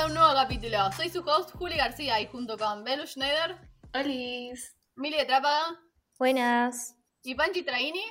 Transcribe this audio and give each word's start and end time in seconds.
a 0.00 0.06
un 0.06 0.14
nuevo 0.14 0.32
capítulo. 0.32 0.90
Soy 0.92 1.10
su 1.10 1.20
host, 1.20 1.50
Juli 1.56 1.76
García, 1.76 2.18
y 2.22 2.26
junto 2.26 2.56
con 2.56 2.84
Belu 2.84 3.06
Schneider, 3.06 3.58
Olis. 3.92 4.74
Mili 4.96 5.18
de 5.18 5.26
Trápaga 5.26 5.78
Buenas. 6.18 6.96
y 7.22 7.34
Panchi 7.34 7.62
Traini, 7.62 8.02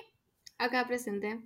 Acá 0.60 0.86
presente. 0.86 1.42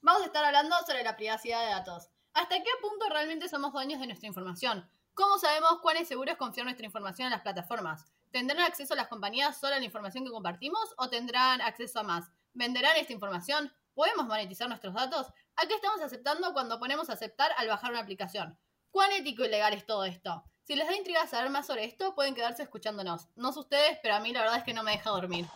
vamos 0.00 0.22
a 0.22 0.26
estar 0.26 0.44
hablando 0.44 0.76
sobre 0.86 1.02
la 1.02 1.16
privacidad 1.16 1.64
de 1.64 1.70
datos. 1.70 2.08
¿Hasta 2.34 2.62
qué 2.62 2.70
punto 2.80 3.08
realmente 3.08 3.48
somos 3.48 3.72
dueños 3.72 3.98
de 3.98 4.06
nuestra 4.06 4.28
información? 4.28 4.88
¿Cómo 5.14 5.38
sabemos 5.38 5.80
cuán 5.82 5.96
es 5.96 6.06
seguro 6.06 6.30
es 6.30 6.38
confiar 6.38 6.66
nuestra 6.66 6.86
información 6.86 7.26
en 7.26 7.32
las 7.32 7.42
plataformas? 7.42 8.04
¿Tendrán 8.30 8.60
acceso 8.60 8.94
las 8.94 9.08
compañías 9.08 9.58
solo 9.58 9.74
a 9.74 9.78
la 9.80 9.84
información 9.84 10.24
que 10.24 10.30
compartimos 10.30 10.94
o 10.98 11.08
tendrán 11.08 11.60
acceso 11.62 11.98
a 11.98 12.04
más? 12.04 12.30
¿Venderán 12.54 12.96
esta 12.96 13.12
información? 13.12 13.72
¿Podemos 13.94 14.26
monetizar 14.26 14.68
nuestros 14.68 14.94
datos? 14.94 15.26
¿A 15.56 15.66
qué 15.66 15.74
estamos 15.74 16.00
aceptando 16.00 16.52
cuando 16.52 16.78
ponemos 16.78 17.10
aceptar 17.10 17.50
al 17.56 17.66
bajar 17.66 17.90
una 17.90 18.00
aplicación? 18.00 18.56
¿Cuán 18.90 19.12
ético 19.12 19.44
y 19.44 19.48
legal 19.48 19.72
es 19.72 19.86
todo 19.86 20.04
esto? 20.04 20.42
Si 20.64 20.74
les 20.74 20.88
da 20.88 20.96
intriga 20.96 21.24
saber 21.26 21.48
más 21.50 21.66
sobre 21.66 21.84
esto, 21.84 22.14
pueden 22.16 22.34
quedarse 22.34 22.64
escuchándonos. 22.64 23.28
No 23.36 23.52
sé 23.52 23.60
ustedes, 23.60 23.98
pero 24.02 24.14
a 24.14 24.20
mí 24.20 24.32
la 24.32 24.40
verdad 24.40 24.58
es 24.58 24.64
que 24.64 24.74
no 24.74 24.82
me 24.82 24.90
deja 24.90 25.10
dormir. 25.10 25.46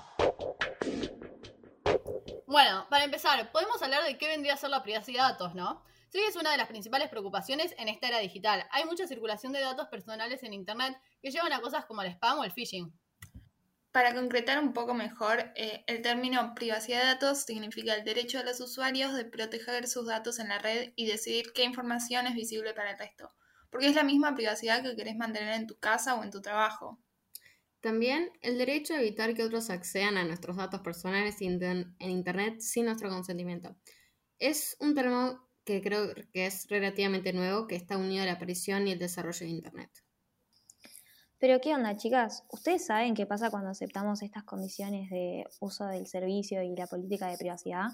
Bueno, 2.47 2.87
para 2.89 3.03
empezar, 3.03 3.51
podemos 3.51 3.83
hablar 3.83 4.05
de 4.05 4.17
qué 4.19 4.29
vendría 4.29 4.55
a 4.55 4.57
ser 4.57 4.71
la 4.71 4.85
privacidad 4.85 5.27
de 5.27 5.33
datos, 5.33 5.55
¿no? 5.57 5.83
Sí, 6.11 6.21
es 6.21 6.37
una 6.37 6.53
de 6.53 6.59
las 6.59 6.69
principales 6.69 7.09
preocupaciones 7.09 7.75
en 7.77 7.89
esta 7.89 8.07
era 8.07 8.21
digital. 8.21 8.65
Hay 8.71 8.85
mucha 8.85 9.09
circulación 9.09 9.53
de 9.53 9.61
datos 9.61 9.89
personales 9.89 10.45
en 10.45 10.53
Internet 10.53 10.97
que 11.21 11.33
llevan 11.33 11.53
a 11.53 11.61
cosas 11.61 11.87
como 11.87 12.03
el 12.03 12.13
spam 12.13 12.39
o 12.39 12.45
el 12.45 12.53
phishing. 12.53 12.97
Para 13.95 14.13
concretar 14.13 14.59
un 14.59 14.73
poco 14.73 14.93
mejor, 14.93 15.53
eh, 15.55 15.85
el 15.87 16.03
término 16.03 16.53
privacidad 16.57 16.99
de 16.99 17.07
datos 17.07 17.45
significa 17.45 17.95
el 17.95 18.03
derecho 18.03 18.39
de 18.39 18.45
los 18.45 18.59
usuarios 18.59 19.15
de 19.15 19.25
proteger 19.25 19.87
sus 19.87 20.09
datos 20.09 20.41
en 20.41 20.49
la 20.49 20.59
red 20.59 20.93
y 20.97 21.07
decidir 21.07 21.53
qué 21.55 21.63
información 21.63 22.27
es 22.27 22.35
visible 22.35 22.75
para 22.75 22.91
el 22.91 22.99
resto. 22.99 23.31
Porque 23.71 23.87
es 23.87 23.95
la 23.95 24.03
misma 24.03 24.35
privacidad 24.35 24.83
que 24.83 24.97
querés 24.97 25.15
mantener 25.15 25.55
en 25.55 25.69
tu 25.69 25.79
casa 25.79 26.17
o 26.17 26.25
en 26.25 26.33
tu 26.33 26.43
trabajo. 26.43 26.99
También 27.81 28.33
el 28.41 28.59
derecho 28.59 28.95
a 28.95 29.01
evitar 29.01 29.33
que 29.33 29.45
otros 29.45 29.71
accedan 29.71 30.17
a 30.17 30.25
nuestros 30.25 30.57
datos 30.57 30.81
personales 30.81 31.41
en 31.41 31.95
Internet 32.01 32.63
sin 32.63 32.87
nuestro 32.87 33.11
consentimiento. 33.11 33.77
Es 34.41 34.77
un 34.81 34.97
término 34.97 35.49
que 35.65 35.81
creo 35.81 36.13
que 36.33 36.47
es 36.47 36.67
relativamente 36.69 37.33
nuevo, 37.33 37.69
que 37.69 37.77
está 37.77 37.97
unido 37.97 38.25
a 38.25 38.27
la 38.27 38.33
aparición 38.33 38.89
y 38.89 38.91
el 38.91 38.99
desarrollo 38.99 39.47
de 39.47 39.53
Internet. 39.53 40.04
Pero 41.39 41.61
¿qué 41.61 41.75
onda, 41.75 41.97
chicas? 41.97 42.45
¿Ustedes 42.51 42.87
saben 42.87 43.15
qué 43.15 43.27
pasa 43.27 43.51
cuando 43.51 43.71
aceptamos 43.71 44.23
estas 44.23 44.45
condiciones 44.45 45.11
de 45.11 45.47
uso 45.61 45.87
del 45.87 46.07
servicio 46.07 46.63
y 46.63 46.77
la 46.77 46.87
política 46.87 47.27
de 47.27 47.37
privacidad? 47.37 47.89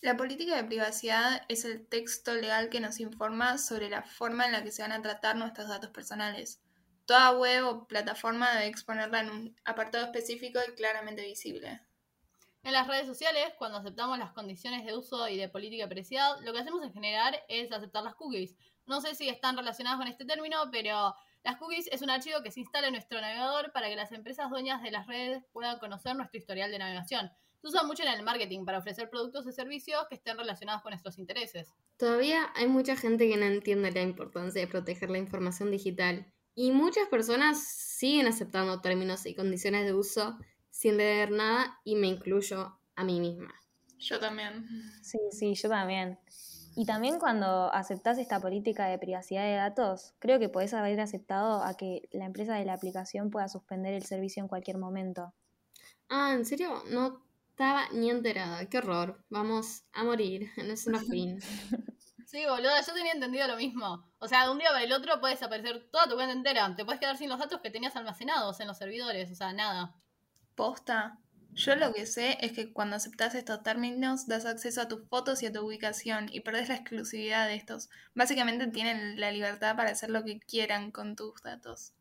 La 0.00 0.16
política 0.16 0.54
de 0.54 0.64
privacidad 0.64 1.42
es 1.48 1.64
el 1.64 1.86
texto 1.86 2.34
legal 2.34 2.68
que 2.68 2.80
nos 2.80 3.00
informa 3.00 3.58
sobre 3.58 3.88
la 3.88 4.02
forma 4.02 4.46
en 4.46 4.52
la 4.52 4.62
que 4.62 4.70
se 4.70 4.82
van 4.82 4.92
a 4.92 5.02
tratar 5.02 5.36
nuestros 5.36 5.68
datos 5.68 5.90
personales. 5.90 6.60
Toda 7.04 7.32
web 7.32 7.66
o 7.66 7.86
plataforma 7.86 8.52
debe 8.52 8.66
exponerla 8.66 9.20
en 9.20 9.30
un 9.30 9.56
apartado 9.64 10.04
específico 10.04 10.60
y 10.68 10.74
claramente 10.74 11.24
visible. 11.24 11.80
En 12.64 12.72
las 12.72 12.86
redes 12.86 13.06
sociales, 13.06 13.54
cuando 13.56 13.78
aceptamos 13.78 14.18
las 14.18 14.32
condiciones 14.32 14.84
de 14.84 14.96
uso 14.96 15.26
y 15.28 15.36
de 15.36 15.48
política 15.48 15.84
de 15.84 15.88
privacidad, 15.88 16.38
lo 16.42 16.52
que 16.52 16.58
hacemos 16.58 16.84
en 16.84 16.92
general 16.92 17.34
es 17.48 17.72
aceptar 17.72 18.04
las 18.04 18.14
cookies. 18.14 18.56
No 18.86 19.00
sé 19.00 19.14
si 19.14 19.28
están 19.28 19.56
relacionadas 19.56 19.98
con 19.98 20.06
este 20.06 20.24
término, 20.24 20.58
pero 20.70 21.14
las 21.44 21.56
cookies 21.56 21.88
es 21.92 22.02
un 22.02 22.10
archivo 22.10 22.42
que 22.42 22.50
se 22.50 22.60
instala 22.60 22.88
en 22.88 22.94
nuestro 22.94 23.20
navegador 23.20 23.72
para 23.72 23.88
que 23.88 23.96
las 23.96 24.12
empresas 24.12 24.50
dueñas 24.50 24.82
de 24.82 24.90
las 24.90 25.06
redes 25.06 25.44
puedan 25.52 25.78
conocer 25.78 26.16
nuestro 26.16 26.38
historial 26.38 26.70
de 26.70 26.78
navegación. 26.78 27.30
Se 27.60 27.66
usa 27.66 27.82
mucho 27.82 28.02
en 28.02 28.10
el 28.10 28.22
marketing 28.22 28.64
para 28.64 28.78
ofrecer 28.78 29.10
productos 29.10 29.46
y 29.46 29.52
servicios 29.52 30.06
que 30.08 30.14
estén 30.14 30.36
relacionados 30.36 30.82
con 30.82 30.90
nuestros 30.90 31.18
intereses. 31.18 31.72
Todavía 31.96 32.52
hay 32.54 32.68
mucha 32.68 32.96
gente 32.96 33.28
que 33.28 33.36
no 33.36 33.46
entiende 33.46 33.90
la 33.90 34.02
importancia 34.02 34.60
de 34.60 34.68
proteger 34.68 35.10
la 35.10 35.18
información 35.18 35.70
digital 35.70 36.32
y 36.54 36.70
muchas 36.70 37.08
personas 37.08 37.62
siguen 37.62 38.26
aceptando 38.26 38.80
términos 38.80 39.26
y 39.26 39.34
condiciones 39.34 39.84
de 39.84 39.94
uso 39.94 40.38
sin 40.70 40.96
leer 40.96 41.30
nada 41.30 41.80
y 41.84 41.96
me 41.96 42.06
incluyo 42.06 42.78
a 42.94 43.04
mí 43.04 43.20
misma. 43.20 43.54
Yo 43.98 44.20
también. 44.20 44.66
Sí, 45.02 45.18
sí, 45.32 45.54
yo 45.54 45.68
también. 45.68 46.18
Y 46.78 46.86
también 46.86 47.18
cuando 47.18 47.74
aceptás 47.74 48.18
esta 48.18 48.38
política 48.38 48.86
de 48.86 49.00
privacidad 49.00 49.42
de 49.42 49.56
datos, 49.56 50.14
creo 50.20 50.38
que 50.38 50.48
podés 50.48 50.72
haber 50.74 51.00
aceptado 51.00 51.64
a 51.64 51.76
que 51.76 52.08
la 52.12 52.24
empresa 52.24 52.54
de 52.54 52.64
la 52.64 52.74
aplicación 52.74 53.30
pueda 53.30 53.48
suspender 53.48 53.94
el 53.94 54.04
servicio 54.04 54.40
en 54.40 54.48
cualquier 54.48 54.78
momento. 54.78 55.34
Ah, 56.08 56.34
¿en 56.34 56.44
serio? 56.44 56.84
No 56.88 57.20
estaba 57.48 57.88
ni 57.90 58.10
enterada. 58.10 58.64
Qué 58.66 58.78
horror. 58.78 59.24
Vamos 59.28 59.82
a 59.92 60.04
morir. 60.04 60.52
No 60.56 60.72
es 60.72 60.86
una 60.86 61.00
fin. 61.00 61.40
Sí, 62.26 62.44
boluda, 62.44 62.80
yo 62.82 62.92
tenía 62.92 63.12
entendido 63.12 63.48
lo 63.48 63.56
mismo. 63.56 64.04
O 64.18 64.28
sea, 64.28 64.44
de 64.44 64.50
un 64.50 64.58
día 64.58 64.68
para 64.68 64.84
el 64.84 64.92
otro 64.92 65.18
puede 65.18 65.34
desaparecer 65.34 65.88
toda 65.90 66.08
tu 66.08 66.14
cuenta 66.14 66.34
entera. 66.34 66.76
Te 66.76 66.84
puedes 66.84 67.00
quedar 67.00 67.16
sin 67.16 67.30
los 67.30 67.38
datos 67.38 67.60
que 67.60 67.70
tenías 67.70 67.96
almacenados 67.96 68.60
en 68.60 68.68
los 68.68 68.76
servidores. 68.76 69.32
O 69.32 69.34
sea, 69.34 69.52
nada. 69.54 69.96
Posta. 70.54 71.18
Yo 71.58 71.74
lo 71.74 71.92
que 71.92 72.06
sé 72.06 72.38
es 72.40 72.52
que 72.52 72.72
cuando 72.72 72.94
aceptas 72.94 73.34
estos 73.34 73.64
términos 73.64 74.28
das 74.28 74.46
acceso 74.46 74.80
a 74.80 74.86
tus 74.86 75.08
fotos 75.08 75.42
y 75.42 75.46
a 75.46 75.52
tu 75.52 75.66
ubicación 75.66 76.28
y 76.32 76.38
perdés 76.38 76.68
la 76.68 76.76
exclusividad 76.76 77.48
de 77.48 77.56
estos. 77.56 77.90
Básicamente 78.14 78.68
tienen 78.68 79.18
la 79.18 79.32
libertad 79.32 79.74
para 79.74 79.90
hacer 79.90 80.10
lo 80.10 80.22
que 80.22 80.38
quieran 80.38 80.92
con 80.92 81.16
tus 81.16 81.42
datos. 81.42 81.94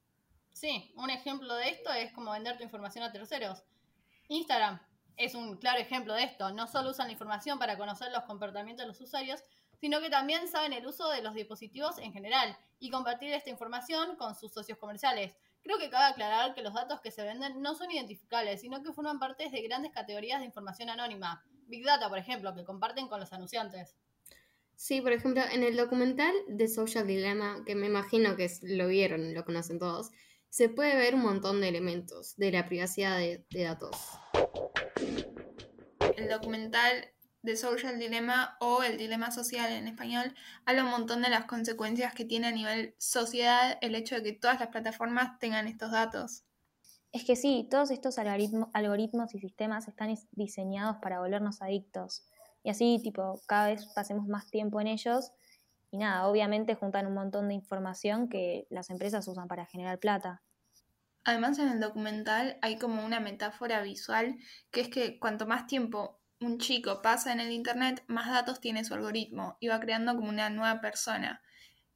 Sí, 0.53 0.93
un 0.95 1.09
ejemplo 1.09 1.55
de 1.55 1.69
esto 1.69 1.91
es 1.91 2.13
como 2.13 2.33
vender 2.33 2.55
tu 2.57 2.63
información 2.63 3.03
a 3.03 3.11
terceros. 3.11 3.63
Instagram 4.27 4.79
es 5.15 5.33
un 5.33 5.57
claro 5.57 5.79
ejemplo 5.79 6.13
de 6.13 6.25
esto. 6.25 6.51
No 6.51 6.67
solo 6.67 6.91
usan 6.91 7.07
la 7.07 7.13
información 7.13 7.57
para 7.57 7.79
conocer 7.79 8.11
los 8.11 8.25
comportamientos 8.25 8.83
de 8.83 8.89
los 8.89 9.01
usuarios, 9.01 9.43
sino 9.81 10.01
que 10.01 10.11
también 10.11 10.47
saben 10.47 10.73
el 10.73 10.85
uso 10.85 11.09
de 11.09 11.23
los 11.23 11.33
dispositivos 11.33 11.97
en 11.97 12.13
general 12.13 12.55
y 12.79 12.91
compartir 12.91 13.33
esta 13.33 13.49
información 13.49 14.17
con 14.17 14.35
sus 14.35 14.53
socios 14.53 14.77
comerciales. 14.77 15.35
Creo 15.67 15.79
que 15.79 15.89
cabe 15.89 16.13
aclarar 16.13 16.55
que 16.55 16.61
los 16.61 16.73
datos 16.73 17.01
que 17.01 17.11
se 17.11 17.23
venden 17.23 17.61
no 17.61 17.75
son 17.75 17.91
identificables, 17.91 18.61
sino 18.61 18.81
que 18.81 18.93
forman 18.93 19.19
parte 19.19 19.49
de 19.49 19.61
grandes 19.63 19.91
categorías 19.91 20.39
de 20.39 20.45
información 20.45 20.89
anónima. 20.89 21.43
Big 21.67 21.83
Data, 21.83 22.07
por 22.07 22.17
ejemplo, 22.17 22.55
que 22.55 22.63
comparten 22.63 23.09
con 23.09 23.19
los 23.19 23.33
anunciantes. 23.33 23.97
Sí, 24.77 25.01
por 25.01 25.11
ejemplo, 25.11 25.43
en 25.51 25.63
el 25.63 25.75
documental 25.75 26.33
de 26.47 26.69
Social 26.69 27.05
Dilemma, 27.05 27.63
que 27.65 27.75
me 27.75 27.87
imagino 27.87 28.37
que 28.37 28.49
lo 28.61 28.87
vieron, 28.87 29.33
lo 29.33 29.43
conocen 29.43 29.77
todos, 29.77 30.11
se 30.47 30.69
puede 30.69 30.95
ver 30.95 31.15
un 31.15 31.23
montón 31.23 31.59
de 31.59 31.67
elementos 31.67 32.37
de 32.37 32.53
la 32.53 32.65
privacidad 32.65 33.17
de, 33.17 33.45
de 33.49 33.63
datos. 33.63 33.97
El 36.15 36.29
documental 36.29 37.11
de 37.47 37.57
Social 37.57 37.97
Dilemma 37.97 38.57
o 38.59 38.83
El 38.83 38.97
Dilema 38.97 39.31
Social 39.31 39.71
en 39.71 39.87
español 39.87 40.35
habla 40.65 40.83
un 40.83 40.91
montón 40.91 41.23
de 41.23 41.29
las 41.29 41.45
consecuencias 41.45 42.13
que 42.13 42.25
tiene 42.25 42.47
a 42.47 42.51
nivel 42.51 42.93
sociedad 42.99 43.79
el 43.81 43.95
hecho 43.95 44.15
de 44.15 44.23
que 44.23 44.33
todas 44.33 44.59
las 44.59 44.69
plataformas 44.69 45.39
tengan 45.39 45.67
estos 45.67 45.91
datos. 45.91 46.43
Es 47.11 47.23
que 47.23 47.35
sí, 47.35 47.67
todos 47.71 47.89
estos 47.89 48.17
algoritmo- 48.19 48.69
algoritmos 48.73 49.33
y 49.33 49.39
sistemas 49.39 49.87
están 49.87 50.09
is- 50.11 50.27
diseñados 50.31 50.97
para 51.01 51.19
volvernos 51.19 51.61
adictos. 51.61 52.27
Y 52.63 52.69
así, 52.69 52.99
tipo, 53.01 53.41
cada 53.47 53.69
vez 53.69 53.85
pasemos 53.95 54.27
más 54.27 54.51
tiempo 54.51 54.81
en 54.81 54.87
ellos. 54.87 55.31
Y 55.89 55.97
nada, 55.97 56.27
obviamente 56.27 56.75
juntan 56.75 57.07
un 57.07 57.13
montón 57.13 57.47
de 57.47 57.53
información 57.53 58.27
que 58.27 58.67
las 58.69 58.89
empresas 58.89 59.25
usan 59.27 59.47
para 59.47 59.65
generar 59.65 59.99
plata. 59.99 60.43
Además, 61.23 61.59
en 61.59 61.69
el 61.69 61.79
documental 61.79 62.57
hay 62.61 62.77
como 62.77 63.05
una 63.05 63.21
metáfora 63.21 63.81
visual 63.81 64.37
que 64.69 64.81
es 64.81 64.89
que 64.89 65.17
cuanto 65.17 65.45
más 65.45 65.65
tiempo 65.65 66.19
un 66.39 66.59
chico 66.59 67.01
pasa 67.01 67.31
en 67.31 67.39
el 67.39 67.51
Internet, 67.51 68.03
más 68.07 68.29
datos 68.29 68.59
tiene 68.59 68.83
su 68.83 68.93
algoritmo 68.93 69.57
y 69.59 69.67
va 69.67 69.79
creando 69.79 70.15
como 70.15 70.29
una 70.29 70.49
nueva 70.49 70.81
persona. 70.81 71.41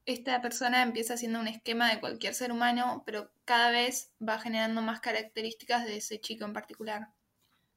Esta 0.05 0.41
persona 0.41 0.81
empieza 0.81 1.15
siendo 1.15 1.39
un 1.39 1.47
esquema 1.47 1.89
de 1.89 1.99
cualquier 1.99 2.33
ser 2.33 2.51
humano, 2.51 3.03
pero 3.05 3.31
cada 3.45 3.69
vez 3.69 4.13
va 4.27 4.39
generando 4.39 4.81
más 4.81 4.99
características 4.99 5.85
de 5.85 5.97
ese 5.97 6.19
chico 6.19 6.43
en 6.45 6.53
particular. 6.53 7.09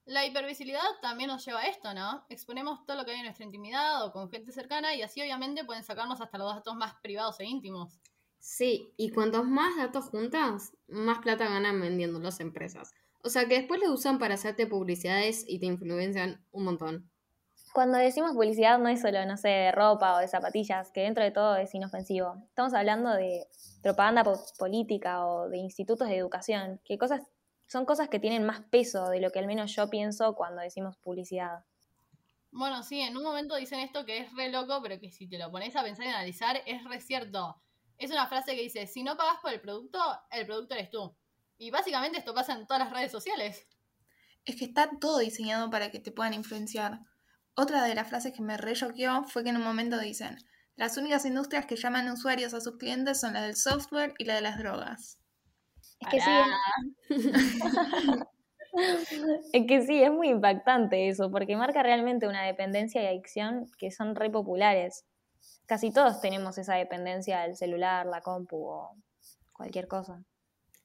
La 0.07 0.25
hipervisibilidad 0.27 0.83
también 1.01 1.29
nos 1.29 1.45
lleva 1.45 1.61
a 1.61 1.67
esto, 1.67 1.95
¿no? 1.95 2.27
Exponemos 2.29 2.85
todo 2.85 2.97
lo 2.97 3.05
que 3.05 3.13
hay 3.13 3.19
en 3.19 3.25
nuestra 3.25 3.45
intimidad 3.45 4.05
o 4.05 4.13
con 4.13 4.31
gente 4.31 4.53
cercana 4.53 4.95
y 4.95 5.03
así 5.03 5.21
obviamente 5.21 5.65
pueden 5.65 5.85
sacarnos 5.85 6.21
hasta 6.21 6.39
los 6.39 6.55
datos 6.55 6.75
más 6.77 6.95
privados 7.03 7.41
e 7.41 7.45
íntimos. 7.45 8.01
Sí, 8.39 8.93
y 8.99 9.11
cuantos 9.11 9.47
más 9.47 9.77
datos 9.77 10.07
juntas, 10.07 10.73
más 10.87 11.21
plata 11.21 11.49
ganan 11.49 11.81
vendiendo 11.81 12.21
las 12.21 12.41
empresas. 12.41 12.95
O 13.25 13.29
sea 13.29 13.49
que 13.49 13.59
después 13.59 13.81
lo 13.81 13.93
usan 13.93 14.21
para 14.21 14.35
hacerte 14.35 14.69
publicidades 14.69 15.45
y 15.49 15.59
te 15.59 15.67
influencian 15.67 16.47
un 16.53 16.63
montón. 16.63 17.11
Cuando 17.75 17.99
decimos 17.99 18.33
publicidad 18.33 18.79
no 18.79 18.89
es 18.89 19.03
solo, 19.03 19.27
no 19.27 19.37
sé, 19.37 19.49
de 19.49 19.71
ropa 19.73 20.15
o 20.15 20.19
de 20.19 20.29
zapatillas, 20.29 20.91
que 20.93 21.03
dentro 21.03 21.23
de 21.23 21.31
todo 21.31 21.57
es 21.57 21.75
inofensivo. 21.75 22.37
Estamos 22.49 22.73
hablando 22.73 23.11
de 23.11 23.47
propaganda 23.83 24.25
po- 24.25 24.41
política 24.59 25.27
o 25.27 25.49
de 25.51 25.59
institutos 25.59 26.09
de 26.09 26.17
educación, 26.17 26.81
que 26.85 26.97
cosas, 26.97 27.21
son 27.67 27.85
cosas 27.85 28.09
que 28.09 28.19
tienen 28.21 28.45
más 28.47 28.63
peso 28.71 29.11
de 29.11 29.21
lo 29.21 29.31
que 29.31 29.41
al 29.41 29.47
menos 29.47 29.75
yo 29.77 29.91
pienso 29.91 30.35
cuando 30.35 30.63
decimos 30.63 30.97
publicidad. 30.97 31.65
Bueno, 32.53 32.83
sí, 32.83 33.01
en 33.03 33.17
un 33.19 33.23
momento 33.23 33.55
dicen 33.57 33.81
esto 33.81 34.07
que 34.07 34.19
es 34.19 34.33
re 34.35 34.49
loco, 34.49 34.81
pero 34.83 34.99
que 34.99 35.11
si 35.11 35.29
te 35.29 35.37
lo 35.39 35.51
pones 35.51 35.77
a 35.77 35.83
pensar 35.83 36.07
y 36.07 36.09
analizar, 36.09 36.63
es 36.67 36.83
re 36.85 37.01
cierto. 37.01 37.61
Es 37.99 38.11
una 38.11 38.27
frase 38.29 38.55
que 38.55 38.63
dice, 38.63 38.87
si 38.87 39.03
no 39.03 39.17
pagas 39.17 39.41
por 39.43 39.53
el 39.53 39.61
producto, 39.61 39.99
el 40.31 40.47
producto 40.47 40.75
eres 40.75 40.89
tú. 40.91 41.15
Y 41.59 41.71
básicamente 41.71 42.19
esto 42.19 42.35
pasa 42.35 42.55
en 42.55 42.67
todas 42.67 42.85
las 42.85 42.93
redes 42.93 43.13
sociales. 43.13 43.67
Es 44.45 44.57
que 44.57 44.65
está 44.65 44.91
todo 45.01 45.19
diseñado 45.19 45.71
para 45.71 45.91
que 45.91 46.01
te 46.01 46.13
puedan 46.13 46.35
influenciar. 46.35 47.01
Otra 47.55 47.85
de 47.85 47.95
las 47.95 48.09
frases 48.09 48.33
que 48.33 48.43
me 48.43 48.57
re 48.57 48.75
choqueó 48.75 49.25
fue 49.25 49.45
que 49.45 49.51
en 49.51 49.57
un 49.57 49.63
momento 49.63 49.99
dicen, 49.99 50.37
Las 50.77 50.97
únicas 50.97 51.25
industrias 51.25 51.67
que 51.67 51.77
llaman 51.77 52.11
usuarios 52.11 52.53
a 52.53 52.61
sus 52.61 52.79
clientes 52.79 53.21
son 53.21 53.35
la 53.35 53.43
del 53.43 53.55
software 53.55 54.13
y 54.19 54.25
la 54.25 54.35
de 54.35 54.41
las 54.41 54.59
drogas. 54.59 55.19
Es 56.01 56.09
que 56.09 56.21
sí. 56.21 56.31
es 59.53 59.67
que 59.69 59.87
sí, 59.87 60.03
es 60.03 60.11
muy 60.11 60.31
impactante 60.31 61.09
eso, 61.09 61.31
porque 61.31 61.57
marca 61.57 61.83
realmente 61.85 62.27
una 62.27 62.43
dependencia 62.43 63.03
y 63.03 63.07
adicción 63.07 63.67
que 63.79 63.93
son 63.93 64.17
re 64.17 64.31
populares. 64.31 65.05
Casi 65.67 65.93
todos 65.93 66.21
tenemos 66.21 66.59
esa 66.59 66.75
dependencia 66.75 67.43
del 67.43 67.57
celular, 67.57 68.07
la 68.07 68.21
compu 68.21 68.57
o 68.57 68.97
cualquier 69.53 69.87
cosa. 69.87 70.25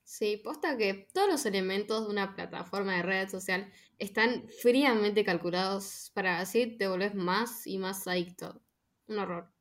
Sí, 0.09 0.37
posta 0.37 0.75
que 0.75 1.07
todos 1.13 1.29
los 1.29 1.45
elementos 1.45 2.03
de 2.03 2.11
una 2.11 2.33
plataforma 2.33 2.95
de 2.95 3.03
red 3.03 3.29
social 3.29 3.71
están 3.99 4.49
fríamente 4.49 5.23
calculados 5.23 6.09
para 6.15 6.39
así 6.39 6.77
te 6.79 6.87
volvés 6.87 7.13
más 7.13 7.67
y 7.67 7.77
más 7.77 8.07
adicto. 8.07 8.59
Un 9.05 9.19
horror. 9.19 9.53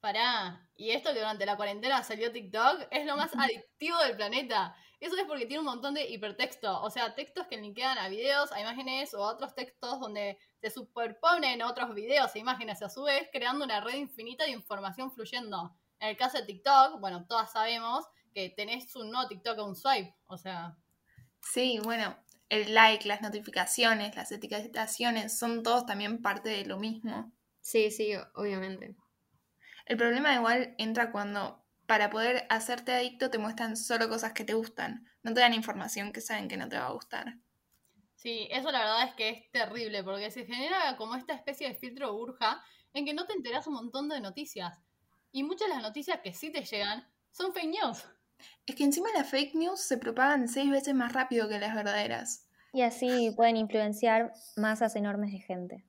Pará, 0.00 0.68
y 0.76 0.90
esto 0.90 1.14
que 1.14 1.20
durante 1.20 1.46
la 1.46 1.56
cuarentena 1.56 2.04
salió 2.04 2.30
TikTok 2.30 2.86
es 2.90 3.06
lo 3.06 3.16
más 3.16 3.34
adictivo 3.34 3.96
del 4.00 4.14
planeta. 4.14 4.76
Eso 5.00 5.16
es 5.16 5.24
porque 5.24 5.46
tiene 5.46 5.60
un 5.60 5.72
montón 5.72 5.94
de 5.94 6.06
hipertexto, 6.06 6.82
o 6.82 6.90
sea, 6.90 7.14
textos 7.14 7.46
que 7.46 7.56
linkean 7.56 7.96
a 7.96 8.08
videos, 8.08 8.52
a 8.52 8.60
imágenes 8.60 9.14
o 9.14 9.24
a 9.24 9.32
otros 9.32 9.54
textos 9.54 10.00
donde 10.00 10.36
se 10.60 10.68
superponen 10.68 11.62
otros 11.62 11.94
videos 11.94 12.36
e 12.36 12.40
imágenes 12.40 12.82
a 12.82 12.90
su 12.90 13.04
vez, 13.04 13.30
creando 13.32 13.64
una 13.64 13.80
red 13.80 13.94
infinita 13.94 14.44
de 14.44 14.50
información 14.50 15.10
fluyendo. 15.10 15.74
En 15.98 16.10
el 16.10 16.18
caso 16.18 16.36
de 16.36 16.44
TikTok, 16.44 17.00
bueno, 17.00 17.24
todas 17.26 17.52
sabemos 17.52 18.04
que 18.34 18.50
tenés 18.50 18.94
un 18.96 19.10
no 19.10 19.26
TikTok 19.28 19.58
o 19.58 19.64
un 19.64 19.76
swipe, 19.76 20.14
o 20.26 20.36
sea. 20.36 20.76
Sí, 21.40 21.78
bueno, 21.82 22.16
el 22.48 22.74
like, 22.74 23.06
las 23.06 23.22
notificaciones, 23.22 24.16
las 24.16 24.32
etiquetaciones, 24.32 25.38
son 25.38 25.62
todos 25.62 25.86
también 25.86 26.20
parte 26.20 26.48
de 26.48 26.66
lo 26.66 26.78
mismo. 26.78 27.32
Sí, 27.60 27.90
sí, 27.90 28.12
obviamente. 28.34 28.96
El 29.86 29.96
problema 29.96 30.34
igual 30.34 30.74
entra 30.78 31.12
cuando 31.12 31.64
para 31.86 32.10
poder 32.10 32.46
hacerte 32.48 32.92
adicto 32.92 33.30
te 33.30 33.38
muestran 33.38 33.76
solo 33.76 34.08
cosas 34.08 34.32
que 34.32 34.44
te 34.44 34.54
gustan, 34.54 35.06
no 35.22 35.34
te 35.34 35.40
dan 35.40 35.54
información 35.54 36.12
que 36.12 36.20
saben 36.20 36.48
que 36.48 36.56
no 36.56 36.68
te 36.68 36.78
va 36.78 36.86
a 36.86 36.92
gustar. 36.92 37.38
Sí, 38.14 38.48
eso 38.50 38.72
la 38.72 38.78
verdad 38.78 39.08
es 39.08 39.14
que 39.14 39.28
es 39.28 39.50
terrible 39.50 40.02
porque 40.02 40.30
se 40.30 40.46
genera 40.46 40.96
como 40.96 41.14
esta 41.14 41.34
especie 41.34 41.68
de 41.68 41.74
filtro 41.74 42.12
burja 42.14 42.64
en 42.94 43.04
que 43.04 43.12
no 43.12 43.26
te 43.26 43.34
enteras 43.34 43.66
un 43.66 43.74
montón 43.74 44.08
de 44.08 44.20
noticias. 44.20 44.80
Y 45.30 45.42
muchas 45.42 45.68
de 45.68 45.74
las 45.74 45.82
noticias 45.82 46.20
que 46.22 46.32
sí 46.32 46.50
te 46.50 46.64
llegan 46.64 47.06
son 47.30 47.52
fake 47.52 47.68
news. 47.68 48.04
Es 48.66 48.76
que 48.76 48.84
encima 48.84 49.08
las 49.14 49.28
fake 49.28 49.54
news 49.54 49.80
se 49.80 49.98
propagan 49.98 50.48
seis 50.48 50.70
veces 50.70 50.94
más 50.94 51.12
rápido 51.12 51.48
que 51.48 51.58
las 51.58 51.74
verdaderas. 51.74 52.48
Y 52.72 52.82
así 52.82 53.32
pueden 53.36 53.56
influenciar 53.56 54.32
masas 54.56 54.96
enormes 54.96 55.32
de 55.32 55.38
gente. 55.38 55.84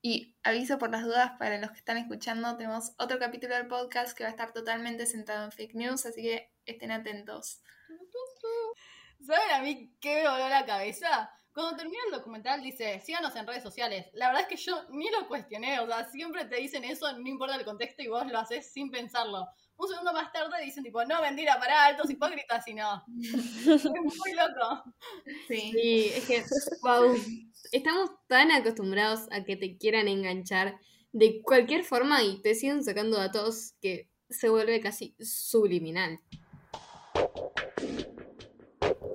Y 0.00 0.36
aviso 0.42 0.78
por 0.78 0.90
las 0.90 1.04
dudas 1.04 1.32
para 1.38 1.58
los 1.58 1.70
que 1.70 1.78
están 1.78 1.96
escuchando, 1.96 2.56
tenemos 2.56 2.92
otro 2.98 3.18
capítulo 3.18 3.54
del 3.54 3.66
podcast 3.66 4.16
que 4.16 4.24
va 4.24 4.28
a 4.28 4.30
estar 4.30 4.52
totalmente 4.52 5.06
centrado 5.06 5.44
en 5.44 5.52
fake 5.52 5.74
news, 5.74 6.06
así 6.06 6.22
que 6.22 6.52
estén 6.66 6.92
atentos. 6.92 7.62
¿Saben 9.20 9.50
a 9.50 9.62
mí 9.62 9.92
qué 10.00 10.22
me 10.22 10.28
voló 10.28 10.48
la 10.48 10.64
cabeza? 10.64 11.30
Cuando 11.52 11.76
termina 11.76 11.98
el 12.06 12.12
documental 12.12 12.62
dice, 12.62 13.00
síganos 13.00 13.34
en 13.34 13.46
redes 13.46 13.64
sociales. 13.64 14.06
La 14.12 14.28
verdad 14.28 14.42
es 14.42 14.48
que 14.48 14.56
yo 14.56 14.84
ni 14.90 15.10
lo 15.10 15.26
cuestioné, 15.26 15.80
o 15.80 15.86
sea, 15.86 16.08
siempre 16.08 16.44
te 16.44 16.56
dicen 16.56 16.84
eso, 16.84 17.10
no 17.18 17.28
importa 17.28 17.56
el 17.56 17.64
contexto 17.64 18.02
y 18.02 18.06
vos 18.06 18.26
lo 18.26 18.38
haces 18.38 18.70
sin 18.72 18.90
pensarlo. 18.90 19.48
Un 19.78 19.88
segundo 19.88 20.12
más 20.12 20.32
tarde 20.32 20.64
dicen 20.64 20.82
tipo, 20.82 21.04
no, 21.04 21.22
mentira, 21.22 21.56
pará, 21.60 21.86
altos 21.86 22.10
hipócritas 22.10 22.66
y 22.66 22.74
no. 22.74 23.04
es 23.22 23.84
muy 23.84 24.34
loco. 24.34 24.92
Sí. 25.46 25.70
sí, 25.72 26.12
es 26.16 26.26
que, 26.26 26.44
wow, 26.82 27.14
estamos 27.70 28.10
tan 28.26 28.50
acostumbrados 28.50 29.28
a 29.30 29.44
que 29.44 29.56
te 29.56 29.78
quieran 29.78 30.08
enganchar 30.08 30.80
de 31.12 31.40
cualquier 31.42 31.84
forma 31.84 32.24
y 32.24 32.42
te 32.42 32.56
siguen 32.56 32.82
sacando 32.82 33.18
datos 33.18 33.74
que 33.80 34.10
se 34.28 34.48
vuelve 34.48 34.80
casi 34.80 35.14
subliminal. 35.20 36.18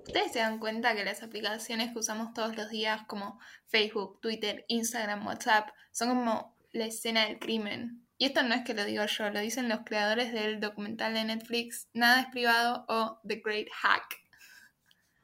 Ustedes 0.07 0.31
se 0.31 0.39
dan 0.39 0.60
cuenta 0.60 0.95
que 0.95 1.04
las 1.04 1.24
aplicaciones 1.24 1.92
que 1.92 2.00
usamos 2.00 2.33
todos 2.33 2.56
los 2.56 2.69
días 2.69 3.01
como 3.07 3.38
Facebook, 3.68 4.21
Twitter, 4.21 4.63
Instagram, 4.69 5.27
WhatsApp 5.27 5.69
son 5.92 6.10
como 6.10 6.56
la 6.74 6.86
escena 6.86 7.28
del 7.28 7.40
crimen. 7.40 8.06
Y 8.18 8.25
esto 8.25 8.44
no 8.44 8.54
es 8.54 8.64
que 8.64 8.74
lo 8.74 8.84
digo 8.84 9.06
yo, 9.06 9.30
lo 9.30 9.40
dicen 9.40 9.70
los 9.70 9.81
creadores 9.86 10.34
del 10.34 10.60
documental 10.60 11.14
de 11.14 11.24
Netflix 11.24 11.88
Nada 11.94 12.22
es 12.22 12.28
privado 12.28 12.86
o 12.88 13.20
The 13.28 13.42
Great 13.44 13.68
Hack. 13.72 14.22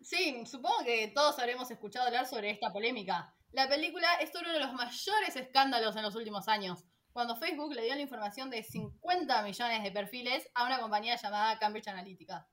Sí, 0.01 0.43
supongo 0.45 0.83
que 0.85 1.11
todos 1.13 1.37
habremos 1.39 1.69
escuchado 1.69 2.07
hablar 2.07 2.25
sobre 2.25 2.49
esta 2.49 2.71
polémica. 2.71 3.33
La 3.51 3.67
película 3.67 4.07
es 4.21 4.31
uno 4.39 4.51
de 4.53 4.59
los 4.59 4.73
mayores 4.73 5.35
escándalos 5.35 5.95
en 5.95 6.03
los 6.03 6.15
últimos 6.15 6.47
años, 6.47 6.83
cuando 7.11 7.35
Facebook 7.35 7.73
le 7.73 7.83
dio 7.83 7.95
la 7.95 8.01
información 8.01 8.49
de 8.49 8.63
50 8.63 9.41
millones 9.43 9.83
de 9.83 9.91
perfiles 9.91 10.49
a 10.53 10.65
una 10.65 10.79
compañía 10.79 11.15
llamada 11.15 11.57
Cambridge 11.59 11.87
Analytica. 11.87 12.47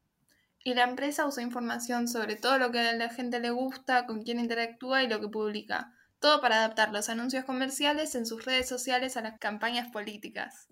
Y 0.64 0.74
la 0.74 0.84
empresa 0.84 1.26
usa 1.26 1.42
información 1.42 2.08
sobre 2.08 2.36
todo 2.36 2.58
lo 2.58 2.72
que 2.72 2.80
a 2.80 2.92
la 2.94 3.08
gente 3.08 3.40
le 3.40 3.50
gusta, 3.50 4.06
con 4.06 4.22
quién 4.22 4.40
interactúa 4.40 5.02
y 5.02 5.08
lo 5.08 5.20
que 5.20 5.28
publica. 5.28 5.95
Todo 6.26 6.40
para 6.40 6.56
adaptar 6.56 6.92
los 6.92 7.08
anuncios 7.08 7.44
comerciales 7.44 8.16
en 8.16 8.26
sus 8.26 8.44
redes 8.44 8.68
sociales 8.68 9.16
a 9.16 9.20
las 9.20 9.38
campañas 9.38 9.92
políticas. 9.92 10.66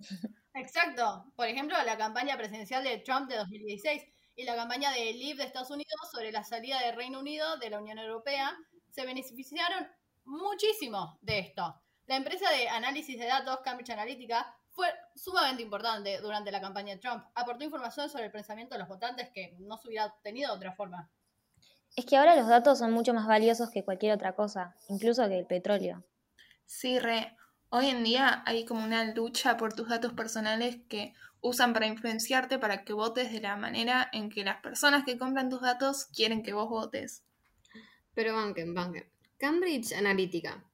Exacto. 0.52 1.32
Por 1.36 1.46
ejemplo, 1.46 1.76
la 1.86 1.96
campaña 1.96 2.36
presidencial 2.36 2.82
de 2.82 2.98
Trump 2.98 3.30
de 3.30 3.36
2016 3.36 4.02
y 4.34 4.42
la 4.42 4.56
campaña 4.56 4.90
de 4.90 5.12
Leave 5.12 5.36
de 5.36 5.44
Estados 5.44 5.70
Unidos 5.70 5.94
sobre 6.10 6.32
la 6.32 6.42
salida 6.42 6.80
del 6.80 6.96
Reino 6.96 7.20
Unido 7.20 7.56
de 7.58 7.70
la 7.70 7.78
Unión 7.78 8.00
Europea 8.00 8.52
se 8.90 9.06
beneficiaron 9.06 9.86
muchísimo 10.24 11.20
de 11.22 11.38
esto. 11.38 11.80
La 12.06 12.16
empresa 12.16 12.50
de 12.50 12.68
análisis 12.68 13.16
de 13.16 13.26
datos 13.26 13.60
Cambridge 13.62 13.90
Analytica 13.90 14.58
fue 14.70 14.88
sumamente 15.14 15.62
importante 15.62 16.18
durante 16.20 16.50
la 16.50 16.60
campaña 16.60 16.96
de 16.96 17.00
Trump. 17.00 17.26
Aportó 17.32 17.62
información 17.62 18.10
sobre 18.10 18.24
el 18.24 18.32
pensamiento 18.32 18.74
de 18.74 18.80
los 18.80 18.88
votantes 18.88 19.30
que 19.32 19.54
no 19.60 19.76
se 19.78 19.86
hubiera 19.86 20.06
obtenido 20.06 20.50
de 20.50 20.56
otra 20.56 20.72
forma. 20.72 21.08
Es 21.96 22.06
que 22.06 22.17
ahora 22.17 22.35
los 22.35 22.49
datos 22.49 22.79
son 22.79 22.93
mucho 22.93 23.14
más 23.14 23.26
valiosos 23.26 23.70
que 23.70 23.85
cualquier 23.85 24.12
otra 24.12 24.35
cosa, 24.35 24.75
incluso 24.88 25.29
que 25.29 25.38
el 25.38 25.46
petróleo. 25.46 26.05
Sí, 26.67 26.99
re. 26.99 27.37
Hoy 27.69 27.88
en 27.88 28.02
día 28.02 28.43
hay 28.46 28.64
como 28.64 28.85
una 28.85 29.14
lucha 29.14 29.56
por 29.56 29.75
tus 29.75 29.88
datos 29.88 30.12
personales 30.12 30.79
que 30.88 31.12
usan 31.41 31.73
para 31.73 31.87
influenciarte 31.87 32.58
para 32.58 32.85
que 32.85 32.93
votes 32.93 33.32
de 33.32 33.41
la 33.41 33.56
manera 33.56 34.08
en 34.12 34.31
que 34.31 34.44
las 34.44 34.61
personas 34.61 35.05
que 35.05 35.19
compran 35.19 35.50
tus 35.50 35.61
datos 35.61 36.06
quieren 36.06 36.43
que 36.43 36.52
vos 36.52 36.69
votes. 36.69 37.23
Pero 38.14 38.35
banquen, 38.35 38.75
banquen. 38.75 39.06
Cambridge 39.38 39.93
Analytica. 39.93 40.64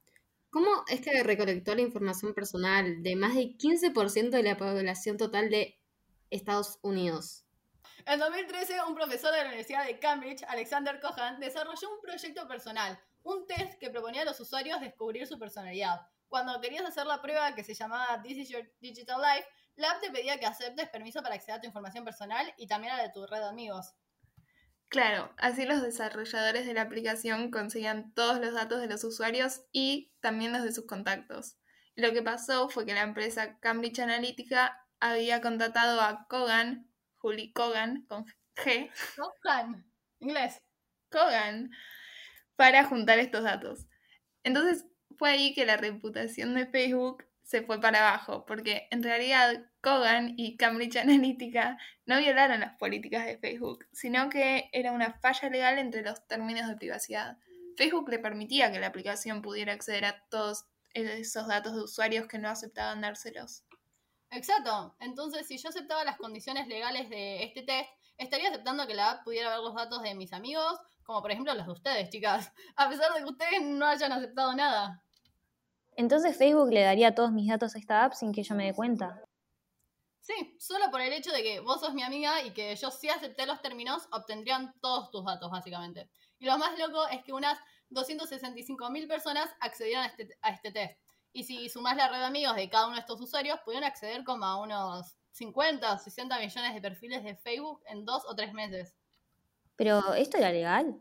¿Cómo 0.49 0.69
es 0.87 1.01
que 1.01 1.23
recolectó 1.23 1.75
la 1.75 1.81
información 1.81 2.33
personal 2.33 3.03
de 3.03 3.15
más 3.15 3.35
del 3.35 3.57
15% 3.57 4.29
de 4.29 4.43
la 4.43 4.57
población 4.57 5.17
total 5.17 5.49
de 5.49 5.77
Estados 6.29 6.79
Unidos? 6.81 7.43
En 8.05 8.19
2013, 8.19 8.83
un 8.87 8.95
profesor 8.95 9.31
de 9.31 9.39
la 9.39 9.47
Universidad 9.47 9.85
de 9.85 9.99
Cambridge, 9.99 10.43
Alexander 10.47 10.99
Cohan, 10.99 11.39
desarrolló 11.39 11.93
un 11.93 12.01
proyecto 12.01 12.47
personal, 12.47 12.99
un 13.23 13.45
test 13.45 13.79
que 13.79 13.89
proponía 13.89 14.23
a 14.23 14.25
los 14.25 14.39
usuarios 14.39 14.81
descubrir 14.81 15.27
su 15.27 15.37
personalidad. 15.37 16.01
Cuando 16.27 16.59
querías 16.61 16.85
hacer 16.85 17.05
la 17.05 17.21
prueba 17.21 17.53
que 17.53 17.63
se 17.63 17.73
llamaba 17.73 18.21
This 18.23 18.37
is 18.37 18.49
Your 18.49 18.71
Digital 18.79 19.21
Life, 19.21 19.47
la 19.75 19.91
app 19.91 20.01
te 20.01 20.11
pedía 20.11 20.39
que 20.39 20.45
aceptes 20.45 20.89
permiso 20.89 21.21
para 21.21 21.35
acceder 21.35 21.57
a 21.57 21.61
tu 21.61 21.67
información 21.67 22.05
personal 22.05 22.53
y 22.57 22.67
también 22.67 22.93
a 22.93 22.97
la 22.97 23.03
de 23.03 23.09
tu 23.09 23.25
red 23.25 23.39
de 23.39 23.45
amigos. 23.45 23.93
Claro, 24.87 25.33
así 25.37 25.65
los 25.65 25.81
desarrolladores 25.81 26.65
de 26.65 26.73
la 26.73 26.81
aplicación 26.81 27.51
conseguían 27.51 28.13
todos 28.13 28.39
los 28.39 28.53
datos 28.53 28.81
de 28.81 28.87
los 28.87 29.03
usuarios 29.03 29.61
y 29.71 30.11
también 30.19 30.51
los 30.51 30.63
de 30.63 30.73
sus 30.73 30.85
contactos. 30.85 31.57
Lo 31.95 32.11
que 32.11 32.21
pasó 32.21 32.67
fue 32.69 32.85
que 32.85 32.93
la 32.93 33.03
empresa 33.03 33.57
Cambridge 33.59 33.99
Analytica 33.99 34.85
había 34.99 35.41
contratado 35.41 36.01
a 36.01 36.27
Kogan, 36.27 36.90
Julie 37.21 37.53
Kogan, 37.53 38.05
con 38.07 38.25
G. 38.55 38.89
Kogan, 39.15 39.85
inglés. 40.19 40.61
Kogan, 41.09 41.71
para 42.55 42.83
juntar 42.85 43.19
estos 43.19 43.43
datos. 43.43 43.85
Entonces 44.43 44.85
fue 45.17 45.31
ahí 45.31 45.53
que 45.53 45.65
la 45.65 45.77
reputación 45.77 46.55
de 46.55 46.65
Facebook 46.65 47.25
se 47.43 47.61
fue 47.61 47.81
para 47.81 48.07
abajo, 48.07 48.45
porque 48.45 48.87
en 48.91 49.03
realidad 49.03 49.65
Kogan 49.81 50.33
y 50.37 50.57
Cambridge 50.57 50.95
Analytica 50.97 51.77
no 52.05 52.17
violaron 52.19 52.61
las 52.61 52.77
políticas 52.77 53.25
de 53.25 53.37
Facebook, 53.37 53.85
sino 53.91 54.29
que 54.29 54.69
era 54.71 54.91
una 54.91 55.13
falla 55.19 55.49
legal 55.49 55.77
entre 55.77 56.01
los 56.01 56.25
términos 56.27 56.67
de 56.67 56.77
privacidad. 56.77 57.37
Facebook 57.77 58.09
le 58.09 58.19
permitía 58.19 58.71
que 58.71 58.79
la 58.79 58.87
aplicación 58.87 59.41
pudiera 59.41 59.73
acceder 59.73 60.05
a 60.05 60.23
todos 60.29 60.65
esos 60.93 61.47
datos 61.47 61.75
de 61.75 61.81
usuarios 61.81 62.27
que 62.27 62.39
no 62.39 62.49
aceptaban 62.49 63.01
dárselos. 63.01 63.63
Exacto. 64.31 64.95
Entonces, 64.99 65.45
si 65.45 65.57
yo 65.57 65.69
aceptaba 65.69 66.03
las 66.03 66.17
condiciones 66.17 66.67
legales 66.67 67.09
de 67.09 67.43
este 67.43 67.63
test, 67.63 67.89
estaría 68.17 68.49
aceptando 68.49 68.87
que 68.87 68.93
la 68.93 69.11
app 69.11 69.23
pudiera 69.23 69.49
ver 69.49 69.59
los 69.59 69.75
datos 69.75 70.01
de 70.01 70.15
mis 70.15 70.31
amigos, 70.33 70.79
como 71.03 71.21
por 71.21 71.31
ejemplo 71.31 71.53
los 71.53 71.65
de 71.65 71.71
ustedes, 71.71 72.09
chicas, 72.09 72.51
a 72.75 72.89
pesar 72.89 73.13
de 73.13 73.19
que 73.19 73.25
ustedes 73.25 73.61
no 73.61 73.85
hayan 73.85 74.11
aceptado 74.11 74.55
nada. 74.55 75.03
Entonces 75.97 76.37
Facebook 76.37 76.71
le 76.71 76.83
daría 76.83 77.13
todos 77.13 77.31
mis 77.31 77.49
datos 77.49 77.75
a 77.75 77.79
esta 77.79 78.05
app 78.05 78.13
sin 78.13 78.31
que 78.31 78.43
yo 78.43 78.55
me 78.55 78.65
dé 78.65 78.73
cuenta. 78.73 79.21
Sí, 80.21 80.55
solo 80.59 80.89
por 80.91 81.01
el 81.01 81.11
hecho 81.11 81.31
de 81.31 81.41
que 81.41 81.59
vos 81.59 81.81
sos 81.81 81.93
mi 81.93 82.03
amiga 82.03 82.43
y 82.43 82.51
que 82.51 82.75
yo 82.75 82.91
sí 82.91 83.09
acepté 83.09 83.45
los 83.45 83.61
términos, 83.61 84.07
obtendrían 84.11 84.73
todos 84.79 85.09
tus 85.09 85.25
datos, 85.25 85.51
básicamente. 85.51 86.09
Y 86.39 86.45
lo 86.45 86.57
más 86.57 86.77
loco 86.79 87.07
es 87.07 87.23
que 87.23 87.33
unas 87.33 87.57
265.000 87.89 89.07
personas 89.07 89.49
accedieron 89.59 90.03
a 90.03 90.07
este, 90.07 90.29
a 90.41 90.51
este 90.51 90.71
test. 90.71 90.97
Y 91.33 91.43
si 91.43 91.69
sumás 91.69 91.95
la 91.95 92.09
red 92.09 92.19
de 92.19 92.25
amigos 92.25 92.55
de 92.55 92.69
cada 92.69 92.87
uno 92.87 92.95
de 92.95 93.01
estos 93.01 93.21
usuarios, 93.21 93.59
pudieron 93.61 93.85
acceder 93.85 94.23
como 94.23 94.45
a 94.45 94.57
unos 94.57 95.15
50 95.31 95.93
o 95.93 95.97
60 95.97 96.39
millones 96.39 96.73
de 96.73 96.81
perfiles 96.81 97.23
de 97.23 97.35
Facebook 97.35 97.81
en 97.87 98.05
dos 98.05 98.23
o 98.27 98.35
tres 98.35 98.53
meses. 98.53 98.95
Pero, 99.75 100.13
¿esto 100.13 100.37
era 100.37 100.51
legal? 100.51 100.99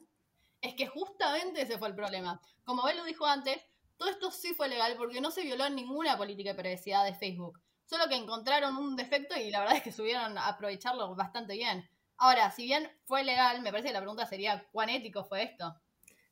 Es 0.60 0.74
que 0.74 0.86
justamente 0.86 1.62
ese 1.62 1.78
fue 1.78 1.88
el 1.88 1.94
problema. 1.94 2.40
Como 2.64 2.88
lo 2.90 3.04
dijo 3.04 3.26
antes, 3.26 3.60
todo 3.96 4.08
esto 4.08 4.30
sí 4.30 4.54
fue 4.54 4.68
legal 4.68 4.94
porque 4.96 5.20
no 5.20 5.30
se 5.30 5.42
violó 5.42 5.68
ninguna 5.68 6.16
política 6.16 6.50
de 6.50 6.62
privacidad 6.62 7.04
de 7.04 7.14
Facebook. 7.14 7.60
Solo 7.84 8.08
que 8.08 8.14
encontraron 8.14 8.76
un 8.76 8.96
defecto 8.96 9.36
y 9.36 9.50
la 9.50 9.60
verdad 9.60 9.76
es 9.76 9.82
que 9.82 9.92
subieron 9.92 10.38
a 10.38 10.48
aprovecharlo 10.48 11.14
bastante 11.14 11.54
bien. 11.54 11.88
Ahora, 12.16 12.50
si 12.50 12.64
bien 12.64 12.90
fue 13.04 13.24
legal, 13.24 13.60
me 13.62 13.70
parece 13.70 13.88
que 13.88 13.94
la 13.94 14.00
pregunta 14.00 14.26
sería, 14.26 14.66
¿cuán 14.70 14.90
ético 14.90 15.24
fue 15.24 15.42
esto? 15.42 15.74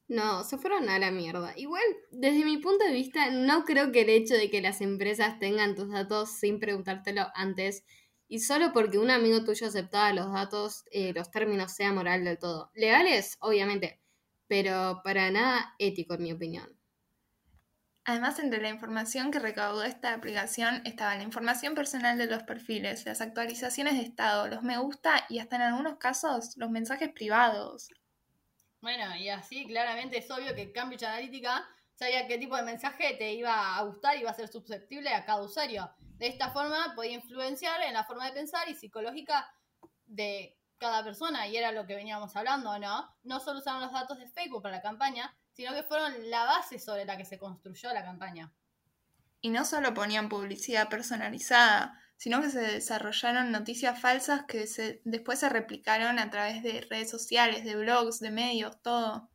No, 0.09 0.43
se 0.43 0.57
fueron 0.57 0.89
a 0.89 0.99
la 0.99 1.11
mierda. 1.11 1.53
Igual, 1.57 1.83
desde 2.11 2.45
mi 2.45 2.57
punto 2.57 2.85
de 2.85 2.93
vista, 2.93 3.31
no 3.31 3.65
creo 3.65 3.93
que 3.93 4.01
el 4.01 4.09
hecho 4.09 4.35
de 4.35 4.49
que 4.51 4.63
las 4.63 4.81
empresas 4.81 5.39
tengan 5.39 5.75
tus 5.75 5.91
datos 5.91 6.31
sin 6.31 6.59
preguntártelo 6.61 7.27
antes 7.35 7.85
y 8.27 8.41
solo 8.41 8.73
porque 8.73 8.99
un 8.99 9.11
amigo 9.11 9.45
tuyo 9.45 9.67
aceptaba 9.67 10.13
los 10.15 10.33
datos, 10.33 10.85
eh, 10.93 11.13
los 11.15 11.31
términos 11.31 11.73
sea 11.73 11.93
moral 11.93 12.25
del 12.25 12.39
todo. 12.39 12.71
Legales, 12.75 13.37
obviamente, 13.41 14.01
pero 14.47 15.03
para 15.05 15.31
nada 15.31 15.75
ético, 15.79 16.15
en 16.15 16.23
mi 16.23 16.33
opinión. 16.33 16.79
Además, 18.05 18.39
entre 18.39 18.63
la 18.63 18.71
información 18.71 19.31
que 19.31 19.39
recaudó 19.39 19.83
esta 19.85 20.15
aplicación 20.15 20.81
estaba 20.87 21.17
la 21.17 21.23
información 21.23 21.75
personal 21.75 22.17
de 22.17 22.27
los 22.27 22.43
perfiles, 22.45 23.05
las 23.05 23.21
actualizaciones 23.21 23.95
de 23.95 24.03
estado, 24.03 24.49
los 24.49 24.63
me 24.63 24.79
gusta 24.79 25.27
y 25.29 25.41
hasta 25.41 25.57
en 25.57 25.63
algunos 25.63 25.99
casos 25.99 26.57
los 26.57 26.71
mensajes 26.71 27.11
privados. 27.11 27.91
Bueno, 28.81 29.17
y 29.17 29.29
así 29.29 29.67
claramente 29.67 30.19
es 30.19 30.31
obvio 30.31 30.55
que 30.55 30.73
Cambridge 30.73 31.03
Analytica 31.03 31.69
sabía 31.95 32.29
qué 32.29 32.39
tipo 32.39 32.57
de 32.57 32.63
mensaje 32.63 33.15
te 33.15 33.33
iba 33.33 33.77
a 33.77 33.83
gustar 33.83 34.17
y 34.17 34.21
iba 34.21 34.31
a 34.31 34.35
ser 34.35 34.49
susceptible 34.49 35.13
a 35.13 35.25
cada 35.25 35.43
usuario. 35.43 35.91
De 36.17 36.29
esta 36.29 36.51
forma 36.51 36.95
podía 36.95 37.13
influenciar 37.13 37.83
en 37.83 37.95
la 37.95 38.05
forma 38.05 38.27
de 38.27 38.33
pensar 38.33 38.69
y 38.69 38.75
psicológica 38.75 39.53
de 40.07 40.57
cada 40.79 41.03
persona, 41.03 41.49
y 41.49 41.57
era 41.57 41.73
lo 41.73 41.87
que 41.87 41.97
veníamos 41.97 42.37
hablando, 42.37 42.79
¿no? 42.79 43.13
No 43.25 43.41
solo 43.41 43.59
usaron 43.59 43.83
los 43.83 43.93
datos 43.93 44.17
de 44.19 44.29
Facebook 44.29 44.63
para 44.63 44.77
la 44.77 44.83
campaña, 44.83 45.37
sino 45.53 45.75
que 45.75 45.83
fueron 45.83 46.31
la 46.31 46.45
base 46.45 46.79
sobre 46.79 47.05
la 47.05 47.17
que 47.17 47.25
se 47.25 47.37
construyó 47.37 47.93
la 47.93 48.05
campaña. 48.05 48.53
Y 49.41 49.51
no 49.51 49.65
solo 49.65 49.93
ponían 49.93 50.29
publicidad 50.29 50.89
personalizada, 50.89 52.01
sino 52.19 52.43
que 52.43 52.51
se 52.51 52.61
desarrollaron 52.61 53.53
noticias 53.53 53.99
falsas 53.99 54.43
que 54.47 54.67
se, 54.67 55.01
después 55.05 55.39
se 55.39 55.49
replicaron 55.49 56.19
a 56.19 56.31
través 56.31 56.63
de 56.63 56.83
redes 56.83 57.09
sociales, 57.09 57.65
de 57.65 57.77
blogs, 57.77 58.19
de 58.19 58.31
medios, 58.31 58.83
todo. 58.83 59.31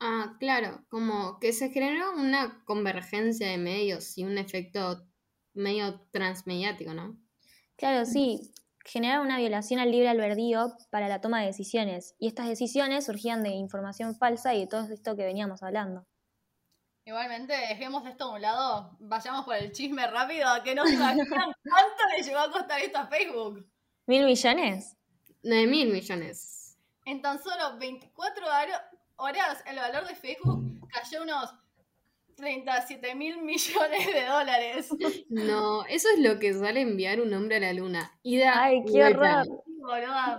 Ah, 0.00 0.36
claro, 0.40 0.84
como 0.88 1.38
que 1.38 1.52
se 1.52 1.70
generó 1.70 2.14
una 2.14 2.64
convergencia 2.64 3.48
de 3.48 3.58
medios 3.58 4.18
y 4.18 4.24
un 4.24 4.38
efecto 4.38 5.06
medio 5.52 6.00
transmediático, 6.10 6.94
¿no? 6.94 7.16
Claro, 7.76 8.06
sí, 8.06 8.52
generaron 8.84 9.26
una 9.26 9.38
violación 9.38 9.78
al 9.80 9.90
libre 9.90 10.08
albedrío 10.08 10.74
para 10.90 11.08
la 11.08 11.20
toma 11.20 11.40
de 11.40 11.46
decisiones, 11.46 12.14
y 12.18 12.28
estas 12.28 12.48
decisiones 12.48 13.04
surgían 13.04 13.42
de 13.42 13.50
información 13.50 14.16
falsa 14.16 14.54
y 14.54 14.60
de 14.60 14.66
todo 14.66 14.92
esto 14.92 15.14
que 15.14 15.24
veníamos 15.24 15.62
hablando. 15.62 16.06
Igualmente, 17.06 17.52
dejemos 17.52 18.06
esto 18.06 18.24
a 18.24 18.34
un 18.34 18.40
lado, 18.40 18.96
vayamos 18.98 19.44
por 19.44 19.54
el 19.56 19.72
chisme 19.72 20.06
rápido, 20.06 20.48
que 20.64 20.74
no 20.74 20.86
se 20.86 20.94
imaginan 20.94 21.26
cuánto 21.62 22.02
le 22.16 22.22
llegó 22.22 22.38
a 22.38 22.50
costar 22.50 22.80
esto 22.80 22.96
a 22.98 23.06
Facebook. 23.08 23.66
¿Mil 24.06 24.24
millones? 24.24 24.96
Nueve 25.42 25.66
mil 25.66 25.92
millones. 25.92 26.78
En 27.04 27.20
tan 27.20 27.42
solo 27.42 27.76
24 27.78 28.46
horas, 29.16 29.62
el 29.66 29.76
valor 29.76 30.06
de 30.06 30.14
Facebook 30.14 30.80
cayó 30.88 31.22
unos 31.24 31.54
37 32.36 33.14
mil 33.14 33.42
millones 33.42 34.06
de 34.06 34.24
dólares. 34.24 34.88
No, 35.28 35.84
eso 35.84 36.08
es 36.14 36.20
lo 36.20 36.38
que 36.38 36.54
sale 36.54 36.80
enviar 36.80 37.20
un 37.20 37.34
hombre 37.34 37.56
a 37.56 37.60
la 37.60 37.74
luna. 37.74 38.18
Ida 38.22 38.62
Ay, 38.62 38.82
qué 38.90 39.04
horror. 39.04 39.46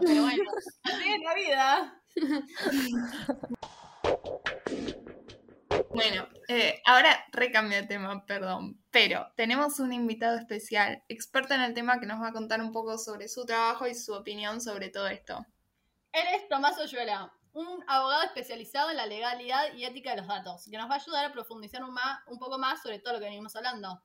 pero 0.02 0.22
bueno, 0.24 0.44
así 0.84 1.14
es 1.14 1.22
la 1.22 1.34
vida. 1.36 2.02
Bueno, 5.90 6.28
eh, 6.48 6.82
ahora 6.86 7.26
recambio 7.32 7.78
de 7.78 7.88
tema, 7.88 8.26
perdón, 8.26 8.80
pero 8.92 9.32
tenemos 9.36 9.80
un 9.80 9.94
invitado 9.94 10.38
especial, 10.38 11.04
experto 11.08 11.54
en 11.54 11.62
el 11.62 11.74
tema, 11.74 12.00
que 12.00 12.06
nos 12.06 12.22
va 12.22 12.30
a 12.30 12.34
contar 12.34 12.62
un 12.62 12.72
poco 12.72 12.98
sobre 12.98 13.28
su 13.28 13.46
trabajo 13.46 13.88
y 13.88 13.96
su 13.96 14.14
opinión 14.14 14.62
sobre 14.62 14.90
todo 14.90 15.08
esto. 15.08 15.46
Él 16.12 16.24
es 16.36 16.48
Tomás 16.48 16.78
Oyuela, 16.80 17.34
un 17.54 17.84
abogado 17.88 18.24
especializado 18.24 18.92
en 18.92 18.98
la 18.98 19.06
legalidad 19.06 19.74
y 19.74 19.86
ética 19.86 20.12
de 20.12 20.18
los 20.18 20.28
datos, 20.28 20.68
que 20.70 20.78
nos 20.78 20.90
va 20.90 20.96
a 20.96 20.98
ayudar 20.98 21.26
a 21.26 21.32
profundizar 21.34 21.84
un, 21.84 21.96
un 22.28 22.40
poco 22.40 22.58
más 22.58 22.82
sobre 22.82 23.00
todo 23.00 23.14
lo 23.14 23.20
que 23.20 23.26
venimos 23.26 23.56
hablando. 23.56 24.02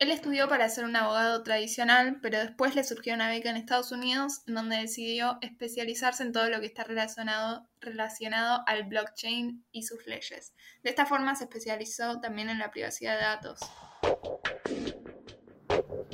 Él 0.00 0.12
estudió 0.12 0.48
para 0.48 0.68
ser 0.68 0.84
un 0.84 0.94
abogado 0.94 1.42
tradicional, 1.42 2.20
pero 2.22 2.38
después 2.38 2.76
le 2.76 2.84
surgió 2.84 3.14
una 3.14 3.28
beca 3.28 3.50
en 3.50 3.56
Estados 3.56 3.90
Unidos, 3.90 4.42
en 4.46 4.54
donde 4.54 4.76
decidió 4.76 5.38
especializarse 5.40 6.22
en 6.22 6.30
todo 6.30 6.48
lo 6.48 6.60
que 6.60 6.66
está 6.66 6.84
relacionado, 6.84 7.66
relacionado 7.80 8.62
al 8.68 8.84
blockchain 8.84 9.64
y 9.72 9.82
sus 9.82 10.06
leyes. 10.06 10.52
De 10.84 10.90
esta 10.90 11.04
forma 11.04 11.34
se 11.34 11.44
especializó 11.44 12.20
también 12.20 12.48
en 12.48 12.60
la 12.60 12.70
privacidad 12.70 13.16
de 13.16 13.24
datos. 13.24 13.58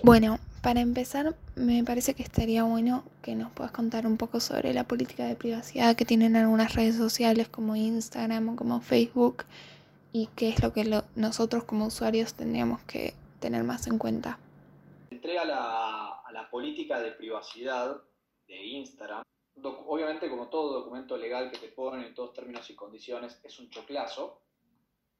Bueno, 0.03 0.39
para 0.63 0.81
empezar, 0.81 1.37
me 1.55 1.85
parece 1.85 2.15
que 2.15 2.23
estaría 2.23 2.63
bueno 2.65 3.05
que 3.21 3.35
nos 3.35 3.53
puedas 3.53 3.73
contar 3.73 4.07
un 4.07 4.17
poco 4.17 4.41
sobre 4.41 4.73
la 4.73 4.85
política 4.85 5.27
de 5.27 5.37
privacidad 5.37 5.95
que 5.95 6.07
tienen 6.07 6.37
algunas 6.37 6.75
redes 6.75 6.97
sociales 6.97 7.49
como 7.51 7.77
Instagram 7.77 8.49
o 8.49 8.57
como 8.57 8.81
Facebook 8.81 9.45
y 10.11 10.31
qué 10.37 10.49
es 10.49 10.63
lo 10.63 10.73
que 10.73 11.03
nosotros 11.17 11.65
como 11.65 11.87
usuarios 11.87 12.33
tendríamos 12.33 12.81
que 12.85 13.13
tener 13.45 13.63
más 13.63 13.87
en 13.89 13.99
cuenta. 13.99 14.39
Entré 15.11 15.39
a 15.39 15.45
la, 15.45 16.49
política 16.51 17.01
de 17.01 17.11
privacidad 17.11 18.01
de 18.47 18.57
Instagram. 18.65 19.23
obviamente, 19.63 20.31
como 20.31 20.49
todo 20.49 20.81
documento 20.81 21.17
legal 21.17 21.51
que 21.51 21.59
te 21.59 21.69
ponen 21.69 22.07
en 22.07 22.15
todos 22.15 22.33
términos 22.33 22.71
y 22.71 22.75
condiciones, 22.75 23.41
es 23.43 23.59
un 23.59 23.69
choclazo, 23.69 24.41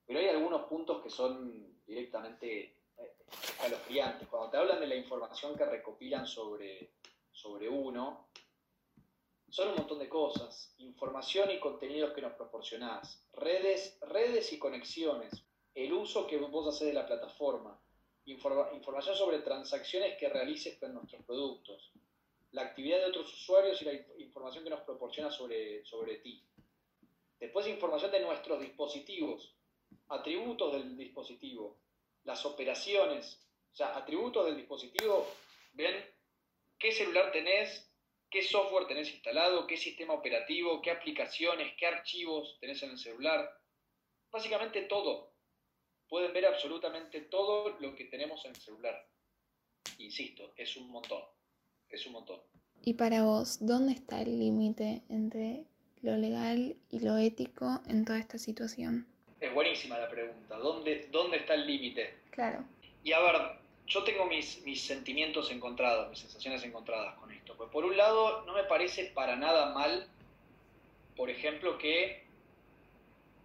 pero 0.07 0.21
hay 0.21 0.29
algunos 0.29 0.63
puntos 0.69 1.03
que 1.03 1.11
son 1.11 1.83
directamente 1.85 2.77
eh, 2.97 3.17
escalofriantes. 3.43 4.29
Cuando 4.29 4.51
te 4.51 4.57
hablan 4.57 4.81
de 4.81 4.87
la 4.87 4.95
información 4.95 5.57
que 5.57 5.67
recopilan 5.67 6.27
sobre, 6.27 6.93
sobre 7.31 7.69
uno, 7.69 8.29
son 9.51 9.69
un 9.69 9.77
montón 9.77 9.99
de 9.99 10.09
cosas. 10.09 10.73
Información 10.79 11.51
y 11.51 11.59
contenidos 11.59 12.15
que 12.15 12.23
nos 12.23 12.35
proporcionás, 12.35 13.27
redes, 13.35 13.99
redes 14.01 14.53
y 14.53 14.59
conexiones, 14.59 15.45
el 15.75 15.93
uso 15.93 16.27
que 16.27 16.39
vos 16.39 16.69
haces 16.69 16.87
de 16.87 16.95
la 16.95 17.07
plataforma, 17.07 17.79
información 18.27 19.17
sobre 19.17 19.39
transacciones 19.41 20.17
que 20.19 20.29
realices 20.29 20.79
con 20.79 20.95
nuestros 20.95 21.23
productos, 21.25 21.91
la 22.53 22.63
actividad 22.63 22.99
de 22.99 23.07
otros 23.07 23.33
usuarios 23.33 23.81
y 23.83 23.85
la 23.85 23.93
información 24.19 24.65
que 24.65 24.71
nos 24.71 24.81
proporciona 24.83 25.31
sobre, 25.31 25.85
sobre 25.85 26.17
ti. 26.17 26.43
Después 27.39 27.67
información 27.67 28.11
de 28.13 28.21
nuestros 28.21 28.61
dispositivos, 28.61 29.55
atributos 30.09 30.73
del 30.73 30.97
dispositivo, 30.97 31.77
las 32.25 32.47
operaciones, 32.47 33.41
o 33.73 33.77
sea, 33.77 33.97
atributos 33.97 34.47
del 34.47 34.57
dispositivo, 34.57 35.29
ven 35.73 35.95
qué 36.79 36.93
celular 36.93 37.33
tenés, 37.33 37.91
qué 38.31 38.43
software 38.43 38.87
tenés 38.87 39.13
instalado, 39.13 39.67
qué 39.67 39.77
sistema 39.77 40.15
operativo, 40.15 40.81
qué 40.81 40.91
aplicaciones, 40.93 41.75
qué 41.77 41.87
archivos 41.87 42.57
tenés 42.61 42.83
en 42.83 42.91
el 42.91 42.99
celular. 42.99 43.61
Básicamente 44.31 44.83
todo 44.83 45.34
pueden 46.09 46.33
ver 46.33 46.47
absolutamente 46.47 47.21
todo 47.23 47.77
lo 47.81 47.95
que 47.95 48.05
tenemos 48.05 48.45
en 48.45 48.53
el 48.53 48.61
celular. 48.61 49.07
Insisto, 49.99 50.53
es 50.57 50.77
un 50.77 50.91
montón, 50.91 51.23
es 51.89 52.05
un 52.07 52.13
montón. 52.13 52.41
Y 52.83 52.95
para 52.95 53.23
vos, 53.23 53.59
¿dónde 53.61 53.93
está 53.93 54.21
el 54.21 54.39
límite 54.39 55.03
entre 55.09 55.65
lo 56.03 56.17
legal 56.17 56.77
y 56.91 57.01
lo 57.01 57.17
ético 57.17 57.81
en 57.89 58.05
toda 58.05 58.19
esta 58.19 58.39
situación? 58.39 59.07
Es 59.41 59.53
buenísima 59.55 59.99
la 59.99 60.09
pregunta, 60.09 60.57
¿dónde, 60.59 61.09
dónde 61.11 61.39
está 61.39 61.55
el 61.55 61.67
límite? 61.67 62.15
Claro. 62.31 62.65
Y 63.03 63.13
a 63.13 63.21
ver, 63.21 63.37
yo 63.87 64.03
tengo 64.05 64.27
mis, 64.27 64.63
mis 64.65 64.83
sentimientos 64.83 65.51
encontrados, 65.51 66.11
mis 66.11 66.19
sensaciones 66.19 66.63
encontradas 66.65 67.19
con 67.19 67.31
esto. 67.31 67.55
Pues 67.57 67.71
por 67.71 67.85
un 67.85 67.97
lado, 67.97 68.45
no 68.47 68.55
me 68.55 68.65
parece 68.65 69.07
para 69.15 69.37
nada 69.37 69.73
mal, 69.75 70.07
por 71.17 71.31
ejemplo, 71.31 71.79
que 71.79 72.24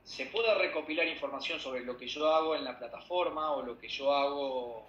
se 0.10 0.25
pueda 0.25 0.56
recopilar 0.56 1.08
información 1.08 1.60
sobre 1.60 1.82
lo 1.82 1.96
que 1.96 2.08
yo 2.08 2.34
hago 2.34 2.56
en 2.56 2.63
la 2.63 2.80
plataforma 2.80 3.51
o 3.51 3.62
lo 3.62 3.78
que 3.78 3.88
yo 3.88 4.12
hago, 4.12 4.88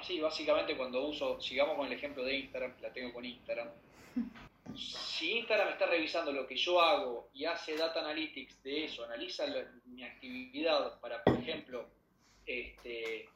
sí, 0.00 0.20
básicamente 0.20 0.76
cuando 0.76 1.04
uso, 1.08 1.40
sigamos 1.40 1.76
con 1.76 1.88
el 1.88 1.92
ejemplo 1.92 2.22
de 2.22 2.36
Instagram, 2.36 2.72
la 2.80 2.92
tengo 2.92 3.12
con 3.12 3.24
Instagram. 3.24 3.68
Si 4.74 5.38
Instagram 5.38 5.68
está 5.68 5.86
revisando 5.86 6.32
lo 6.32 6.48
que 6.48 6.56
yo 6.56 6.80
hago 6.80 7.28
y 7.34 7.44
hace 7.44 7.76
data 7.76 8.00
analytics 8.00 8.60
de 8.64 8.86
eso, 8.86 9.04
analiza 9.04 9.44
mi 9.84 10.02
actividad 10.02 10.98
para, 11.00 11.22
por 11.22 11.38
ejemplo, 11.38 11.86
este, 12.44 13.28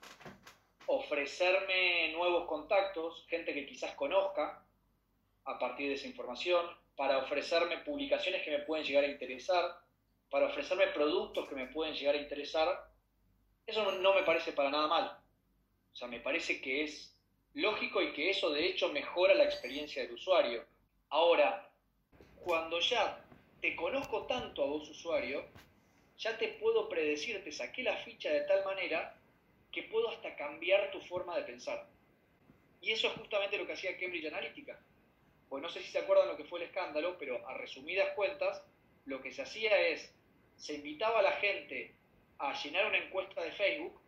ofrecerme 0.86 2.12
nuevos 2.12 2.48
contactos, 2.48 3.24
gente 3.28 3.54
que 3.54 3.66
quizás 3.66 3.94
conozca 3.94 4.64
a 5.44 5.58
partir 5.58 5.88
de 5.90 5.94
esa 5.94 6.08
información, 6.08 6.66
para 6.96 7.18
ofrecerme 7.18 7.78
publicaciones 7.78 8.42
que 8.42 8.50
me 8.50 8.60
pueden 8.60 8.84
llegar 8.84 9.04
a 9.04 9.08
interesar, 9.08 9.78
para 10.30 10.46
ofrecerme 10.46 10.88
productos 10.88 11.48
que 11.48 11.54
me 11.54 11.66
pueden 11.68 11.94
llegar 11.94 12.14
a 12.14 12.20
interesar, 12.20 12.88
eso 13.66 13.92
no, 13.92 14.14
me 14.14 14.22
parece 14.22 14.52
para 14.52 14.70
nada 14.70 14.86
mal. 14.86 15.18
O 15.92 15.96
sea, 15.96 16.08
me 16.08 16.20
parece 16.20 16.60
que 16.60 16.84
es 16.84 17.14
lógico 17.54 18.02
y 18.02 18.12
que 18.12 18.30
eso 18.30 18.50
de 18.50 18.66
hecho 18.66 18.90
mejora 18.92 19.34
la 19.34 19.44
experiencia 19.44 20.02
del 20.02 20.12
usuario. 20.12 20.64
Ahora, 21.10 21.70
cuando 22.44 22.80
ya 22.80 23.24
te 23.60 23.74
conozco 23.74 24.26
tanto 24.26 24.62
a 24.62 24.66
vos 24.66 24.88
usuario, 24.88 25.44
ya 26.18 26.36
te 26.36 26.48
puedo 26.48 26.88
predecir, 26.88 27.42
te 27.44 27.52
saqué 27.52 27.82
la 27.82 27.96
ficha 27.98 28.30
de 28.30 28.42
tal 28.42 28.64
manera 28.64 29.14
que 29.72 29.84
puedo 29.84 30.08
hasta 30.08 30.34
cambiar 30.36 30.90
tu 30.90 31.00
forma 31.02 31.36
de 31.36 31.42
pensar. 31.42 31.86
Y 32.80 32.92
eso 32.92 33.08
es 33.08 33.14
justamente 33.14 33.58
lo 33.58 33.66
que 33.66 33.72
hacía 33.72 33.98
Cambridge 33.98 34.26
Analytica. 34.26 34.78
Pues 35.48 35.62
no 35.62 35.68
sé 35.68 35.82
si 35.82 35.90
se 35.90 35.98
acuerdan 35.98 36.28
lo 36.28 36.36
que 36.36 36.44
fue 36.44 36.60
el 36.60 36.66
escándalo, 36.66 37.16
pero 37.18 37.46
a 37.48 37.54
resumidas 37.54 38.14
cuentas, 38.14 38.62
lo 39.06 39.22
que 39.22 39.32
se 39.32 39.42
hacía 39.42 39.78
es, 39.88 40.14
se 40.58 40.74
invitaba 40.74 41.20
a 41.20 41.22
la 41.22 41.32
gente 41.32 41.94
a 42.38 42.52
llenar 42.62 42.86
una 42.86 42.98
encuesta 42.98 43.42
de 43.42 43.52
Facebook 43.52 44.00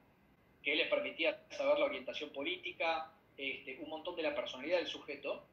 que 0.63 0.75
les 0.75 0.89
permitía 0.89 1.43
saber 1.51 1.79
la 1.79 1.87
orientación 1.87 2.31
política, 2.31 3.13
este, 3.37 3.79
un 3.79 3.89
montón 3.89 4.17
de 4.17 4.23
la 4.23 4.35
personalidad 4.35 4.79
del 4.79 4.87
sujeto, 4.87 5.47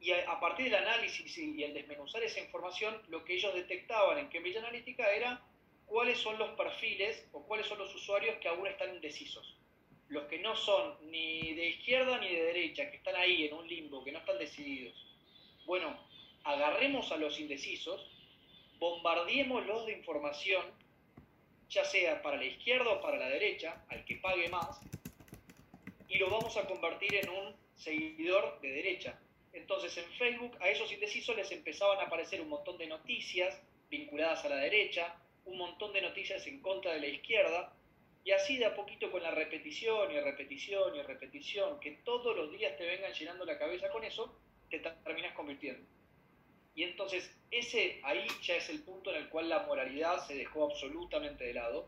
y 0.00 0.12
a, 0.12 0.40
partir 0.40 0.64
del 0.66 0.76
análisis 0.76 1.36
y, 1.36 1.62
el 1.62 1.74
desmenuzar 1.74 2.22
esa 2.22 2.40
información, 2.40 3.00
lo 3.08 3.22
que 3.24 3.34
ellos 3.34 3.54
detectaban 3.54 4.18
en 4.18 4.28
Cambridge 4.28 4.56
Analytica 4.56 5.12
era 5.12 5.42
cuáles 5.84 6.18
son 6.18 6.38
los 6.38 6.50
perfiles 6.50 7.28
o 7.32 7.42
cuáles 7.46 7.66
son 7.66 7.78
los 7.78 7.94
usuarios 7.94 8.36
que 8.36 8.48
aún 8.48 8.66
están 8.66 8.94
indecisos. 8.94 9.58
Los 10.08 10.24
que 10.24 10.38
no 10.38 10.56
son 10.56 10.96
ni 11.10 11.52
de 11.52 11.68
izquierda 11.68 12.18
ni 12.18 12.34
de 12.34 12.44
derecha, 12.44 12.90
que 12.90 12.96
están 12.96 13.14
ahí 13.16 13.44
en 13.44 13.54
un 13.54 13.68
limbo, 13.68 14.02
que 14.02 14.10
no 14.10 14.20
están 14.20 14.38
decididos. 14.38 14.94
Bueno, 15.66 15.96
agarremos 16.44 17.12
a 17.12 17.18
los 17.18 17.38
indecisos, 17.38 18.10
bombardeémoslos 18.80 19.86
de 19.86 19.92
información, 19.92 20.64
ya 21.68 21.84
sea 21.84 22.22
para 22.22 22.38
la 22.38 22.46
izquierda 22.46 22.90
o 22.90 23.00
para 23.00 23.18
la 23.18 23.28
derecha, 23.28 23.84
al 23.88 24.04
que 24.04 24.16
pague 24.16 24.48
más, 24.48 24.80
y 26.08 26.18
lo 26.18 26.30
vamos 26.30 26.56
a 26.56 26.66
convertir 26.66 27.14
en 27.14 27.28
un 27.28 27.54
seguidor 27.76 28.58
de 28.60 28.72
derecha. 28.72 29.20
Entonces 29.52 29.96
en 29.98 30.10
Facebook 30.14 30.56
a 30.60 30.68
esos 30.68 30.90
indecisos 30.90 31.36
les 31.36 31.52
empezaban 31.52 31.98
a 31.98 32.04
aparecer 32.04 32.40
un 32.40 32.48
montón 32.48 32.78
de 32.78 32.86
noticias 32.86 33.60
vinculadas 33.90 34.44
a 34.44 34.48
la 34.48 34.56
derecha, 34.56 35.14
un 35.44 35.58
montón 35.58 35.92
de 35.92 36.00
noticias 36.00 36.46
en 36.46 36.60
contra 36.60 36.94
de 36.94 37.00
la 37.00 37.08
izquierda, 37.08 37.72
y 38.24 38.32
así 38.32 38.58
de 38.58 38.66
a 38.66 38.74
poquito 38.74 39.10
con 39.10 39.22
la 39.22 39.30
repetición 39.30 40.10
y 40.12 40.20
repetición 40.20 40.96
y 40.96 41.02
repetición, 41.02 41.80
que 41.80 41.92
todos 42.04 42.36
los 42.36 42.50
días 42.50 42.76
te 42.76 42.86
vengan 42.86 43.12
llenando 43.12 43.44
la 43.44 43.58
cabeza 43.58 43.90
con 43.90 44.04
eso, 44.04 44.34
te 44.70 44.78
terminas 44.78 45.34
convirtiendo. 45.34 45.86
Y 46.80 46.84
entonces 46.84 47.30
ese 47.50 48.00
ahí 48.04 48.26
ya 48.42 48.54
es 48.54 48.70
el 48.70 48.80
punto 48.80 49.10
en 49.10 49.16
el 49.16 49.28
cual 49.28 49.50
la 49.50 49.66
moralidad 49.66 50.26
se 50.26 50.34
dejó 50.34 50.64
absolutamente 50.64 51.44
de 51.44 51.52
lado. 51.52 51.86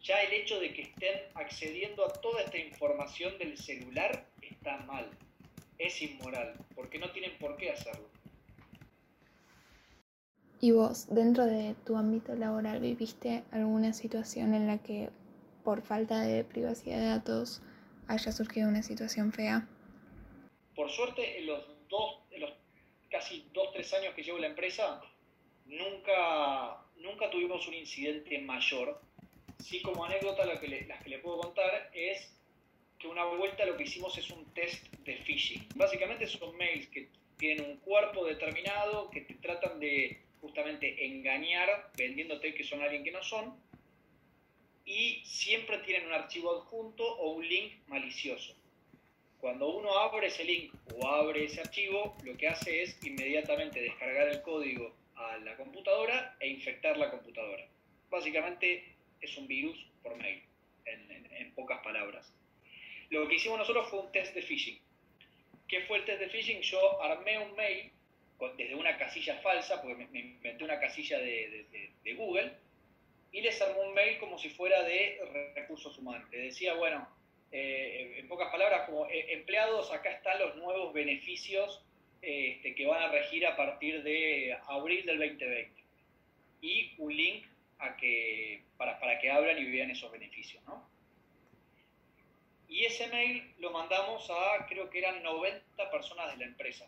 Ya 0.00 0.22
el 0.22 0.32
hecho 0.32 0.58
de 0.58 0.72
que 0.72 0.80
estén 0.80 1.20
accediendo 1.34 2.02
a 2.02 2.08
toda 2.08 2.40
esta 2.40 2.56
información 2.56 3.36
del 3.36 3.58
celular 3.58 4.26
está 4.40 4.78
mal 4.86 5.10
es 5.76 6.00
inmoral, 6.00 6.54
porque 6.74 6.98
no 6.98 7.10
tienen 7.10 7.36
por 7.36 7.58
qué 7.58 7.72
hacerlo. 7.72 8.08
¿Y 10.62 10.70
vos, 10.70 11.14
dentro 11.14 11.44
de 11.44 11.74
tu 11.84 11.98
ámbito 11.98 12.34
laboral, 12.34 12.80
viviste 12.80 13.44
alguna 13.50 13.92
situación 13.92 14.54
en 14.54 14.66
la 14.66 14.78
que 14.78 15.10
por 15.62 15.82
falta 15.82 16.22
de 16.22 16.42
privacidad 16.42 17.00
de 17.00 17.08
datos 17.08 17.60
haya 18.08 18.32
surgido 18.32 18.66
una 18.66 18.82
situación 18.82 19.30
fea? 19.30 19.68
Por 20.74 20.90
suerte, 20.90 21.40
en 21.40 21.48
los 21.48 21.66
dos, 21.90 22.23
casi 23.14 23.46
dos, 23.52 23.72
tres 23.72 23.94
años 23.94 24.12
que 24.14 24.24
llevo 24.24 24.38
la 24.38 24.48
empresa, 24.48 25.00
nunca, 25.66 26.84
nunca 26.96 27.30
tuvimos 27.30 27.64
un 27.68 27.74
incidente 27.74 28.40
mayor. 28.40 29.00
Sí, 29.62 29.80
como 29.82 30.04
anécdota, 30.04 30.44
lo 30.44 30.58
que 30.58 30.84
las 30.88 31.00
que 31.00 31.10
le 31.10 31.20
puedo 31.20 31.38
contar 31.38 31.92
es 31.94 32.34
una 33.08 33.24
vuelta 33.24 33.64
lo 33.66 33.76
que 33.76 33.84
hicimos 33.84 34.16
es 34.18 34.30
un 34.30 34.44
test 34.54 34.84
de 35.04 35.16
phishing. 35.18 35.68
Básicamente 35.76 36.26
son 36.26 36.56
mails 36.56 36.88
que 36.88 37.08
tienen 37.36 37.64
un 37.64 37.76
cuerpo 37.78 38.24
determinado, 38.24 39.10
que 39.10 39.20
te 39.20 39.34
tratan 39.34 39.78
de 39.78 40.20
justamente 40.40 41.06
engañar 41.06 41.90
vendiéndote 41.96 42.52
que 42.52 42.64
son 42.64 42.82
alguien 42.82 43.04
que 43.04 43.12
no 43.12 43.22
son, 43.22 43.54
y 44.84 45.22
siempre 45.24 45.78
tienen 45.78 46.08
un 46.08 46.14
archivo 46.14 46.50
adjunto 46.56 47.04
o 47.04 47.32
un 47.32 47.48
link 47.48 47.74
malicioso. 47.86 48.54
Cuando 49.44 49.68
uno 49.76 49.92
abre 49.98 50.28
ese 50.28 50.42
link 50.42 50.72
o 50.94 51.06
abre 51.06 51.44
ese 51.44 51.60
archivo, 51.60 52.16
lo 52.24 52.34
que 52.34 52.48
hace 52.48 52.82
es 52.82 52.98
inmediatamente 53.04 53.78
descargar 53.78 54.28
el 54.28 54.40
código 54.40 54.96
a 55.16 55.36
la 55.36 55.54
computadora 55.58 56.34
e 56.40 56.48
infectar 56.48 56.96
la 56.96 57.10
computadora. 57.10 57.68
Básicamente 58.08 58.94
es 59.20 59.36
un 59.36 59.46
virus 59.46 59.76
por 60.02 60.16
mail, 60.16 60.42
en 60.86 61.52
pocas 61.54 61.78
palabras. 61.84 62.32
Lo 63.10 63.28
que 63.28 63.34
hicimos 63.34 63.58
nosotros 63.58 63.86
fue 63.90 64.00
un 64.00 64.12
test 64.12 64.34
de 64.34 64.40
phishing. 64.40 64.80
¿Qué 65.68 65.82
fue 65.82 65.98
el 65.98 66.06
test 66.06 66.20
de 66.20 66.30
phishing? 66.30 66.62
Yo 66.62 67.02
armé 67.02 67.38
un 67.38 67.54
mail 67.54 67.92
desde 68.56 68.74
una 68.74 68.96
casilla 68.96 69.36
falsa, 69.42 69.82
porque 69.82 70.06
me, 70.06 70.20
inventé 70.20 70.64
una 70.64 70.80
casilla 70.80 71.18
de, 71.18 72.14
Google, 72.16 72.50
y 73.30 73.42
les 73.42 73.60
armé 73.60 73.78
un 73.78 73.92
mail 73.92 74.18
como 74.20 74.38
si 74.38 74.48
fuera 74.48 74.82
de 74.84 75.52
recursos 75.54 75.98
humanos. 75.98 76.30
Le 76.30 76.38
decía, 76.38 76.72
bueno, 76.76 77.06
eh, 77.56 78.18
en 78.18 78.26
pocas 78.26 78.50
palabras, 78.50 78.88
como 78.88 79.06
eh, 79.06 79.32
empleados, 79.32 79.92
acá 79.92 80.10
están 80.10 80.40
los 80.40 80.56
nuevos 80.56 80.92
beneficios 80.92 81.84
este, 82.20 82.74
que 82.74 82.84
van 82.84 83.00
a 83.00 83.12
regir 83.12 83.46
a 83.46 83.56
partir 83.56 84.02
de 84.02 84.58
abril 84.66 85.06
del 85.06 85.18
2020. 85.20 85.84
Y 86.62 86.94
un 86.98 87.14
link 87.16 87.46
para 87.78 89.18
que 89.20 89.30
abran 89.30 89.56
y 89.58 89.70
vean 89.70 89.90
esos 89.90 90.10
beneficios, 90.10 90.64
¿no? 90.64 90.84
Y 92.68 92.86
ese 92.86 93.06
mail 93.06 93.54
lo 93.58 93.70
mandamos 93.70 94.28
a, 94.30 94.66
creo 94.66 94.90
que 94.90 94.98
eran 94.98 95.22
90 95.22 95.90
personas 95.92 96.32
de 96.32 96.38
la 96.38 96.46
empresa. 96.46 96.86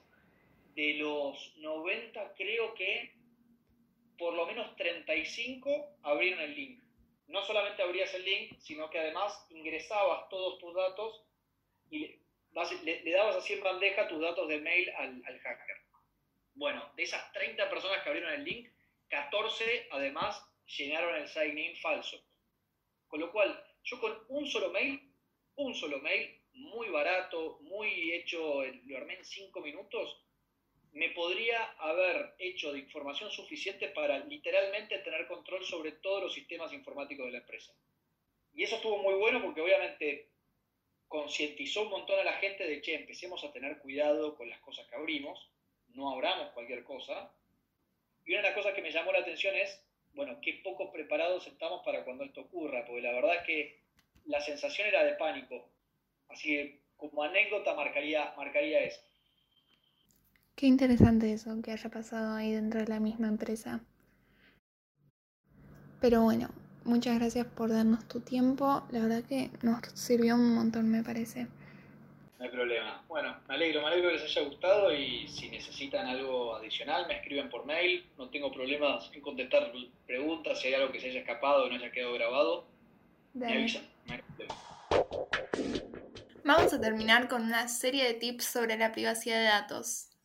De 0.74 0.94
los 0.94 1.56
90, 1.58 2.34
creo 2.34 2.74
que 2.74 3.12
por 4.18 4.34
lo 4.34 4.46
menos 4.46 4.74
35 4.74 5.90
abrieron 6.02 6.40
el 6.40 6.56
link. 6.56 6.80
No 7.26 7.42
solamente 7.44 7.82
abrías 7.82 8.12
el 8.14 8.24
link, 8.24 8.58
sino 8.58 8.88
que 8.90 8.98
además 8.98 9.46
ingresabas 9.50 10.28
todos 10.28 10.58
tus 10.58 10.74
datos 10.74 11.22
y 11.90 12.18
le, 12.84 13.12
dabas 13.12 13.36
así 13.36 13.54
en 13.54 13.62
bandeja 13.62 14.08
tus 14.08 14.20
datos 14.20 14.48
de 14.48 14.60
mail 14.60 14.90
al, 14.90 15.22
al 15.26 15.38
hacker. 15.40 15.76
Bueno, 16.54 16.90
de 16.96 17.02
esas 17.02 17.32
30 17.32 17.68
personas 17.68 18.02
que 18.02 18.08
abrieron 18.08 18.32
el 18.32 18.44
link, 18.44 18.70
14 19.08 19.88
además 19.90 20.42
llenaron 20.78 21.14
el 21.16 21.28
sign-in 21.28 21.76
falso. 21.76 22.22
Con 23.08 23.20
lo 23.20 23.30
cual, 23.30 23.62
yo 23.84 24.00
con 24.00 24.24
un 24.28 24.46
solo 24.46 24.70
mail 24.70 25.06
un 25.56 25.74
solo 25.74 25.98
mail, 26.00 26.38
muy 26.52 26.88
barato, 26.88 27.58
muy 27.62 28.12
hecho, 28.12 28.64
lo 28.64 28.96
armé 28.96 29.14
en 29.14 29.24
cinco 29.24 29.60
minutos, 29.60 30.22
me 30.96 31.10
podría 31.10 31.62
haber 31.78 32.34
hecho 32.38 32.72
de 32.72 32.78
información 32.78 33.30
suficiente 33.30 33.88
para 33.88 34.18
literalmente 34.20 34.98
tener 35.00 35.26
control 35.26 35.62
sobre 35.62 35.92
todos 35.92 36.22
los 36.22 36.32
sistemas 36.32 36.72
informáticos 36.72 37.26
de 37.26 37.32
la 37.32 37.38
empresa. 37.38 37.74
Y 38.54 38.62
eso 38.62 38.76
estuvo 38.76 38.96
muy 38.96 39.12
bueno 39.12 39.42
porque 39.42 39.60
obviamente 39.60 40.30
concientizó 41.06 41.82
un 41.82 41.90
montón 41.90 42.18
a 42.18 42.24
la 42.24 42.32
gente 42.38 42.66
de, 42.66 42.80
que 42.80 42.94
empecemos 42.94 43.44
a 43.44 43.52
tener 43.52 43.78
cuidado 43.80 44.36
con 44.36 44.48
las 44.48 44.58
cosas 44.60 44.86
que 44.86 44.96
abrimos, 44.96 45.50
no 45.88 46.10
abramos 46.10 46.52
cualquier 46.52 46.82
cosa. 46.82 47.30
Y 48.24 48.32
una 48.32 48.40
de 48.40 48.48
las 48.48 48.56
cosas 48.56 48.72
que 48.72 48.80
me 48.80 48.90
llamó 48.90 49.12
la 49.12 49.18
atención 49.18 49.54
es, 49.54 49.78
bueno, 50.14 50.38
qué 50.40 50.62
poco 50.64 50.90
preparados 50.90 51.46
estamos 51.46 51.84
para 51.84 52.04
cuando 52.04 52.24
esto 52.24 52.40
ocurra, 52.40 52.86
porque 52.86 53.02
la 53.02 53.12
verdad 53.12 53.36
es 53.36 53.42
que 53.42 53.80
la 54.24 54.40
sensación 54.40 54.88
era 54.88 55.04
de 55.04 55.12
pánico. 55.16 55.68
Así 56.28 56.48
que 56.48 56.80
como 56.96 57.22
anécdota 57.22 57.74
marcaría, 57.74 58.32
marcaría 58.38 58.80
eso. 58.80 59.02
Qué 60.56 60.66
interesante 60.66 61.34
eso, 61.34 61.60
que 61.62 61.70
haya 61.70 61.90
pasado 61.90 62.34
ahí 62.34 62.50
dentro 62.50 62.80
de 62.80 62.86
la 62.86 62.98
misma 62.98 63.28
empresa. 63.28 63.80
Pero 66.00 66.22
bueno, 66.22 66.48
muchas 66.84 67.18
gracias 67.18 67.46
por 67.46 67.68
darnos 67.68 68.08
tu 68.08 68.20
tiempo. 68.20 68.82
La 68.90 69.00
verdad 69.00 69.22
que 69.22 69.50
nos 69.60 69.80
sirvió 69.92 70.34
un 70.34 70.54
montón, 70.54 70.90
me 70.90 71.02
parece. 71.02 71.46
No 72.38 72.46
hay 72.46 72.50
problema. 72.50 73.04
Bueno, 73.06 73.36
me 73.46 73.54
alegro, 73.54 73.82
me 73.82 73.88
alegro 73.88 74.08
que 74.08 74.14
les 74.16 74.24
haya 74.24 74.48
gustado 74.48 74.94
y 74.94 75.28
si 75.28 75.50
necesitan 75.50 76.06
algo 76.06 76.56
adicional 76.56 77.06
me 77.06 77.16
escriben 77.16 77.50
por 77.50 77.66
mail. 77.66 78.06
No 78.16 78.30
tengo 78.30 78.50
problemas 78.50 79.10
en 79.12 79.20
contestar 79.20 79.70
preguntas, 80.06 80.58
si 80.58 80.68
hay 80.68 80.74
algo 80.74 80.90
que 80.90 81.00
se 81.00 81.08
haya 81.08 81.20
escapado 81.20 81.64
o 81.64 81.68
no 81.68 81.74
haya 81.74 81.92
quedado 81.92 82.14
grabado. 82.14 82.66
Me 83.34 83.46
avisan. 83.52 83.82
Vamos 86.44 86.72
a 86.72 86.80
terminar 86.80 87.28
con 87.28 87.42
una 87.42 87.68
serie 87.68 88.04
de 88.04 88.14
tips 88.14 88.44
sobre 88.46 88.78
la 88.78 88.92
privacidad 88.92 89.36
de 89.36 89.44
datos. 89.44 90.15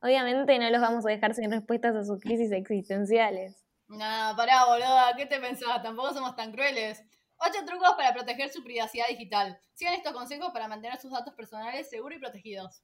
Obviamente 0.00 0.58
no 0.58 0.70
los 0.70 0.80
vamos 0.80 1.04
a 1.06 1.10
dejar 1.10 1.34
sin 1.34 1.50
respuestas 1.50 1.96
a 1.96 2.04
sus 2.04 2.20
crisis 2.20 2.52
existenciales. 2.52 3.64
No, 3.88 4.34
pará, 4.36 4.66
boluda, 4.66 5.14
¿qué 5.16 5.26
te 5.26 5.40
pensás? 5.40 5.82
Tampoco 5.82 6.14
somos 6.14 6.36
tan 6.36 6.52
crueles. 6.52 7.02
Ocho 7.38 7.64
trucos 7.64 7.94
para 7.96 8.12
proteger 8.12 8.50
su 8.50 8.62
privacidad 8.62 9.06
digital. 9.08 9.58
Sigan 9.74 9.94
estos 9.94 10.12
consejos 10.12 10.50
para 10.52 10.68
mantener 10.68 11.00
sus 11.00 11.12
datos 11.12 11.34
personales 11.34 11.88
seguros 11.88 12.18
y 12.18 12.20
protegidos. 12.20 12.82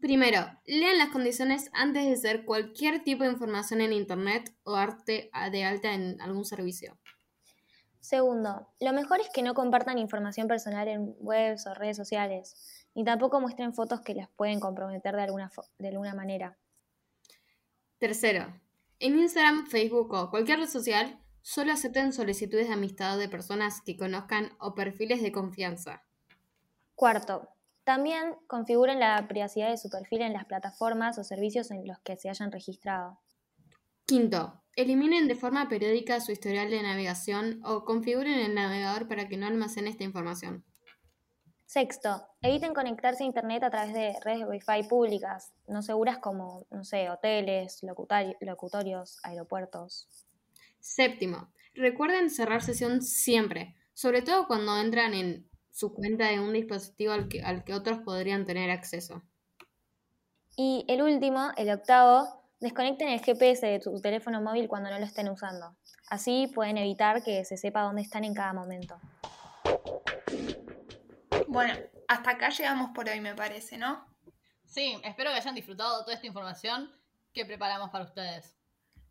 Primero, 0.00 0.40
lean 0.66 0.98
las 0.98 1.10
condiciones 1.10 1.70
antes 1.72 2.04
de 2.04 2.14
hacer 2.14 2.44
cualquier 2.44 3.04
tipo 3.04 3.24
de 3.24 3.30
información 3.30 3.80
en 3.80 3.92
Internet 3.92 4.52
o 4.64 4.74
arte 4.74 5.30
de 5.50 5.64
alta 5.64 5.92
en 5.92 6.20
algún 6.20 6.44
servicio. 6.44 6.98
Segundo, 8.00 8.68
lo 8.80 8.92
mejor 8.92 9.20
es 9.20 9.30
que 9.30 9.42
no 9.42 9.54
compartan 9.54 9.98
información 9.98 10.48
personal 10.48 10.88
en 10.88 11.14
webs 11.20 11.66
o 11.68 11.74
redes 11.74 11.96
sociales, 11.96 12.81
ni 12.94 13.04
tampoco 13.04 13.40
muestren 13.40 13.74
fotos 13.74 14.00
que 14.00 14.14
las 14.14 14.28
pueden 14.30 14.60
comprometer 14.60 15.14
de 15.14 15.22
alguna, 15.22 15.50
de 15.78 15.88
alguna 15.88 16.14
manera. 16.14 16.58
Tercero, 17.98 18.52
en 18.98 19.18
Instagram, 19.18 19.66
Facebook 19.66 20.12
o 20.12 20.30
cualquier 20.30 20.60
red 20.60 20.68
social, 20.68 21.18
solo 21.40 21.72
acepten 21.72 22.12
solicitudes 22.12 22.68
de 22.68 22.74
amistad 22.74 23.18
de 23.18 23.28
personas 23.28 23.80
que 23.80 23.96
conozcan 23.96 24.52
o 24.58 24.74
perfiles 24.74 25.22
de 25.22 25.32
confianza. 25.32 26.04
Cuarto, 26.94 27.48
también 27.84 28.36
configuren 28.46 29.00
la 29.00 29.26
privacidad 29.26 29.70
de 29.70 29.76
su 29.76 29.90
perfil 29.90 30.22
en 30.22 30.32
las 30.32 30.44
plataformas 30.44 31.18
o 31.18 31.24
servicios 31.24 31.70
en 31.72 31.86
los 31.86 31.98
que 32.00 32.16
se 32.16 32.28
hayan 32.28 32.52
registrado. 32.52 33.18
Quinto, 34.06 34.62
eliminen 34.76 35.26
de 35.26 35.34
forma 35.34 35.68
periódica 35.68 36.20
su 36.20 36.32
historial 36.32 36.70
de 36.70 36.82
navegación 36.82 37.60
o 37.64 37.84
configuren 37.84 38.38
el 38.38 38.54
navegador 38.54 39.08
para 39.08 39.28
que 39.28 39.36
no 39.36 39.46
almacene 39.46 39.90
esta 39.90 40.04
información. 40.04 40.64
Sexto, 41.72 42.28
eviten 42.42 42.74
conectarse 42.74 43.22
a 43.22 43.26
Internet 43.26 43.62
a 43.62 43.70
través 43.70 43.94
de 43.94 44.14
redes 44.22 44.46
Wi-Fi 44.46 44.90
públicas, 44.90 45.54
no 45.66 45.80
seguras 45.80 46.18
como, 46.18 46.66
no 46.70 46.84
sé, 46.84 47.08
hoteles, 47.08 47.80
locutorios, 47.82 49.18
aeropuertos. 49.22 50.06
Séptimo, 50.80 51.50
recuerden 51.72 52.28
cerrar 52.28 52.60
sesión 52.60 53.00
siempre, 53.00 53.74
sobre 53.94 54.20
todo 54.20 54.46
cuando 54.46 54.78
entran 54.78 55.14
en 55.14 55.48
su 55.70 55.94
cuenta 55.94 56.26
de 56.26 56.40
un 56.40 56.52
dispositivo 56.52 57.14
al 57.14 57.28
que, 57.28 57.40
al 57.40 57.64
que 57.64 57.72
otros 57.72 58.00
podrían 58.00 58.44
tener 58.44 58.70
acceso. 58.70 59.22
Y 60.58 60.84
el 60.88 61.00
último, 61.00 61.52
el 61.56 61.70
octavo, 61.70 62.28
desconecten 62.60 63.08
el 63.08 63.20
GPS 63.20 63.66
de 63.66 63.80
su 63.80 63.98
teléfono 64.02 64.42
móvil 64.42 64.68
cuando 64.68 64.90
no 64.90 64.98
lo 64.98 65.06
estén 65.06 65.30
usando. 65.30 65.74
Así 66.10 66.52
pueden 66.54 66.76
evitar 66.76 67.24
que 67.24 67.46
se 67.46 67.56
sepa 67.56 67.80
dónde 67.80 68.02
están 68.02 68.24
en 68.24 68.34
cada 68.34 68.52
momento. 68.52 69.00
Bueno, 71.52 71.74
hasta 72.08 72.30
acá 72.30 72.48
llegamos 72.48 72.92
por 72.94 73.06
hoy, 73.10 73.20
me 73.20 73.34
parece, 73.34 73.76
¿no? 73.76 74.06
Sí, 74.64 74.98
espero 75.04 75.30
que 75.30 75.36
hayan 75.36 75.54
disfrutado 75.54 75.98
de 75.98 76.04
toda 76.04 76.14
esta 76.14 76.26
información 76.26 76.90
que 77.34 77.44
preparamos 77.44 77.90
para 77.90 78.04
ustedes. 78.04 78.56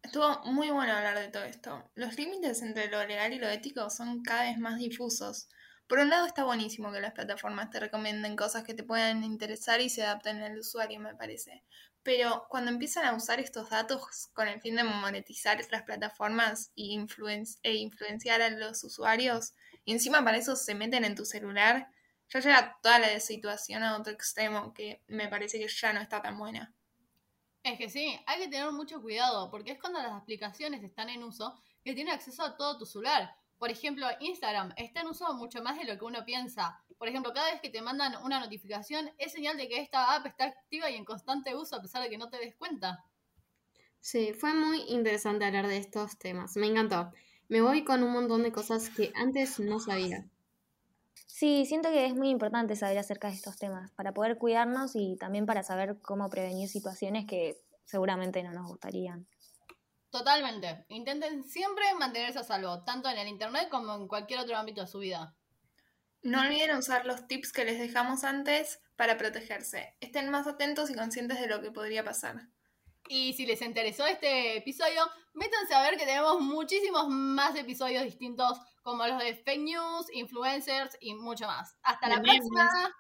Estuvo 0.01 0.41
muy 0.45 0.71
bueno 0.71 0.91
hablar 0.91 1.19
de 1.19 1.27
todo 1.27 1.43
esto. 1.43 1.87
Los 1.93 2.17
límites 2.17 2.63
entre 2.63 2.89
lo 2.89 3.05
legal 3.05 3.31
y 3.31 3.37
lo 3.37 3.47
ético 3.47 3.91
son 3.91 4.23
cada 4.23 4.45
vez 4.45 4.57
más 4.57 4.79
difusos. 4.79 5.49
Por 5.85 5.99
un 5.99 6.09
lado 6.09 6.25
está 6.25 6.43
buenísimo 6.43 6.91
que 6.91 6.99
las 6.99 7.13
plataformas 7.13 7.69
te 7.69 7.79
recomienden 7.79 8.35
cosas 8.35 8.63
que 8.63 8.73
te 8.73 8.81
puedan 8.83 9.23
interesar 9.23 9.79
y 9.79 9.91
se 9.91 10.01
adapten 10.01 10.41
al 10.41 10.57
usuario, 10.57 10.99
me 10.99 11.13
parece. 11.13 11.63
Pero 12.01 12.47
cuando 12.49 12.71
empiezan 12.71 13.05
a 13.05 13.13
usar 13.13 13.39
estos 13.39 13.69
datos 13.69 14.31
con 14.33 14.47
el 14.47 14.59
fin 14.61 14.77
de 14.77 14.83
monetizar 14.83 15.59
las 15.69 15.83
plataformas 15.83 16.71
e, 16.75 17.05
e 17.61 17.73
influenciar 17.75 18.41
a 18.41 18.49
los 18.49 18.83
usuarios, 18.83 19.53
y 19.85 19.91
encima 19.91 20.23
para 20.23 20.37
eso 20.37 20.55
se 20.55 20.73
meten 20.73 21.05
en 21.05 21.13
tu 21.13 21.23
celular, 21.23 21.87
ya 22.31 22.39
llega 22.39 22.79
toda 22.81 22.99
la 22.99 23.19
situación 23.19 23.83
a 23.83 23.97
otro 23.97 24.13
extremo 24.13 24.73
que 24.73 25.03
me 25.07 25.27
parece 25.27 25.59
que 25.59 25.67
ya 25.67 25.93
no 25.93 25.99
está 25.99 26.21
tan 26.21 26.37
buena. 26.37 26.73
Es 27.63 27.77
que 27.77 27.89
sí, 27.89 28.17
hay 28.25 28.39
que 28.39 28.47
tener 28.47 28.71
mucho 28.71 29.01
cuidado, 29.01 29.51
porque 29.51 29.73
es 29.73 29.79
cuando 29.79 30.01
las 30.01 30.13
aplicaciones 30.13 30.83
están 30.83 31.09
en 31.09 31.23
uso 31.23 31.61
que 31.83 31.93
tienen 31.93 32.13
acceso 32.13 32.43
a 32.43 32.55
todo 32.55 32.77
tu 32.77 32.85
celular. 32.85 33.35
Por 33.59 33.69
ejemplo, 33.69 34.07
Instagram 34.19 34.73
está 34.77 35.01
en 35.01 35.07
uso 35.07 35.31
mucho 35.35 35.61
más 35.61 35.77
de 35.77 35.85
lo 35.85 35.97
que 35.99 36.05
uno 36.05 36.25
piensa. 36.25 36.83
Por 36.97 37.07
ejemplo, 37.07 37.33
cada 37.33 37.51
vez 37.51 37.61
que 37.61 37.69
te 37.69 37.81
mandan 37.81 38.15
una 38.23 38.39
notificación 38.39 39.11
es 39.17 39.31
señal 39.31 39.57
de 39.57 39.67
que 39.67 39.79
esta 39.79 40.15
app 40.15 40.25
está 40.25 40.45
activa 40.45 40.89
y 40.89 40.95
en 40.95 41.05
constante 41.05 41.55
uso 41.55 41.75
a 41.75 41.81
pesar 41.81 42.01
de 42.01 42.09
que 42.09 42.17
no 42.17 42.29
te 42.29 42.37
des 42.37 42.55
cuenta. 42.55 43.05
Sí, 43.99 44.33
fue 44.33 44.55
muy 44.55 44.81
interesante 44.87 45.45
hablar 45.45 45.67
de 45.67 45.77
estos 45.77 46.17
temas. 46.17 46.55
Me 46.55 46.65
encantó. 46.65 47.11
Me 47.49 47.61
voy 47.61 47.83
con 47.83 48.01
un 48.01 48.13
montón 48.13 48.41
de 48.41 48.51
cosas 48.51 48.89
que 48.89 49.11
antes 49.13 49.59
no 49.59 49.79
sabía. 49.79 50.25
Sí, 51.33 51.65
siento 51.65 51.89
que 51.89 52.05
es 52.05 52.13
muy 52.13 52.29
importante 52.29 52.75
saber 52.75 52.97
acerca 52.97 53.29
de 53.29 53.35
estos 53.35 53.57
temas 53.57 53.89
para 53.91 54.13
poder 54.13 54.37
cuidarnos 54.37 54.91
y 54.95 55.15
también 55.15 55.45
para 55.45 55.63
saber 55.63 55.97
cómo 56.01 56.29
prevenir 56.29 56.67
situaciones 56.67 57.25
que 57.25 57.57
seguramente 57.85 58.43
no 58.43 58.51
nos 58.51 58.67
gustarían. 58.67 59.25
Totalmente. 60.11 60.85
Intenten 60.89 61.45
siempre 61.45 61.85
mantenerse 61.97 62.39
a 62.39 62.43
salvo, 62.43 62.83
tanto 62.83 63.09
en 63.09 63.17
el 63.17 63.29
Internet 63.29 63.69
como 63.71 63.95
en 63.95 64.07
cualquier 64.09 64.41
otro 64.41 64.57
ámbito 64.57 64.81
de 64.81 64.87
su 64.87 64.99
vida. 64.99 65.33
No 66.21 66.41
olviden 66.41 66.75
usar 66.75 67.05
los 67.05 67.25
tips 67.27 67.53
que 67.53 67.65
les 67.65 67.79
dejamos 67.79 68.25
antes 68.25 68.81
para 68.97 69.17
protegerse. 69.17 69.95
Estén 70.01 70.29
más 70.29 70.47
atentos 70.47 70.89
y 70.91 70.95
conscientes 70.95 71.39
de 71.39 71.47
lo 71.47 71.61
que 71.61 71.71
podría 71.71 72.03
pasar. 72.03 72.49
Y 73.13 73.33
si 73.33 73.45
les 73.45 73.61
interesó 73.61 74.05
este 74.05 74.55
episodio, 74.55 75.01
métanse 75.33 75.73
a 75.73 75.81
ver 75.81 75.97
que 75.97 76.05
tenemos 76.05 76.39
muchísimos 76.39 77.09
más 77.09 77.53
episodios 77.57 78.05
distintos, 78.05 78.57
como 78.83 79.05
los 79.05 79.19
de 79.19 79.35
fake 79.35 79.59
news, 79.59 80.07
influencers 80.13 80.97
y 81.01 81.13
mucho 81.15 81.45
más. 81.45 81.75
Hasta 81.83 82.07
la 82.07 82.21
próxima. 82.21 82.95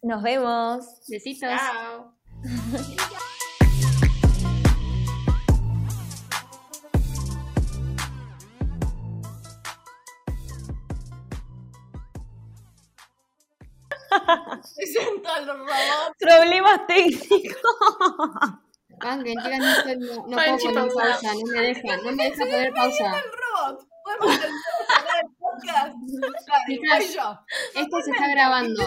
Nos 0.00 0.22
vemos. 0.22 0.86
Besitos. 1.08 1.50
Chao. 1.50 2.14
Presento 14.76 15.28
al 15.28 15.48
robot. 15.48 16.14
Problemas 16.16 16.86
técnicos. 16.86 17.60
Chicas, 18.98 19.58
no, 19.58 19.70
estoy- 19.70 19.96
no, 19.98 20.14
no 20.26 20.36
puedo 20.36 20.58
poner 20.58 20.74
pausa. 20.74 21.00
pausa, 21.02 21.32
no 21.34 21.52
me 21.52 21.60
deja, 21.60 21.96
no 21.98 22.12
me 22.12 22.24
deja 22.24 22.44
poner 22.44 22.72
pausa. 22.72 23.06
El 23.06 23.22
robot. 23.38 23.88
Podemos 24.04 24.30
hacer 24.36 24.50
el 25.22 25.28
podcast. 25.38 25.94
Yo. 27.14 27.80
Esto 27.80 27.96
se 28.02 28.10
está 28.10 28.28
grabando. 28.28 28.82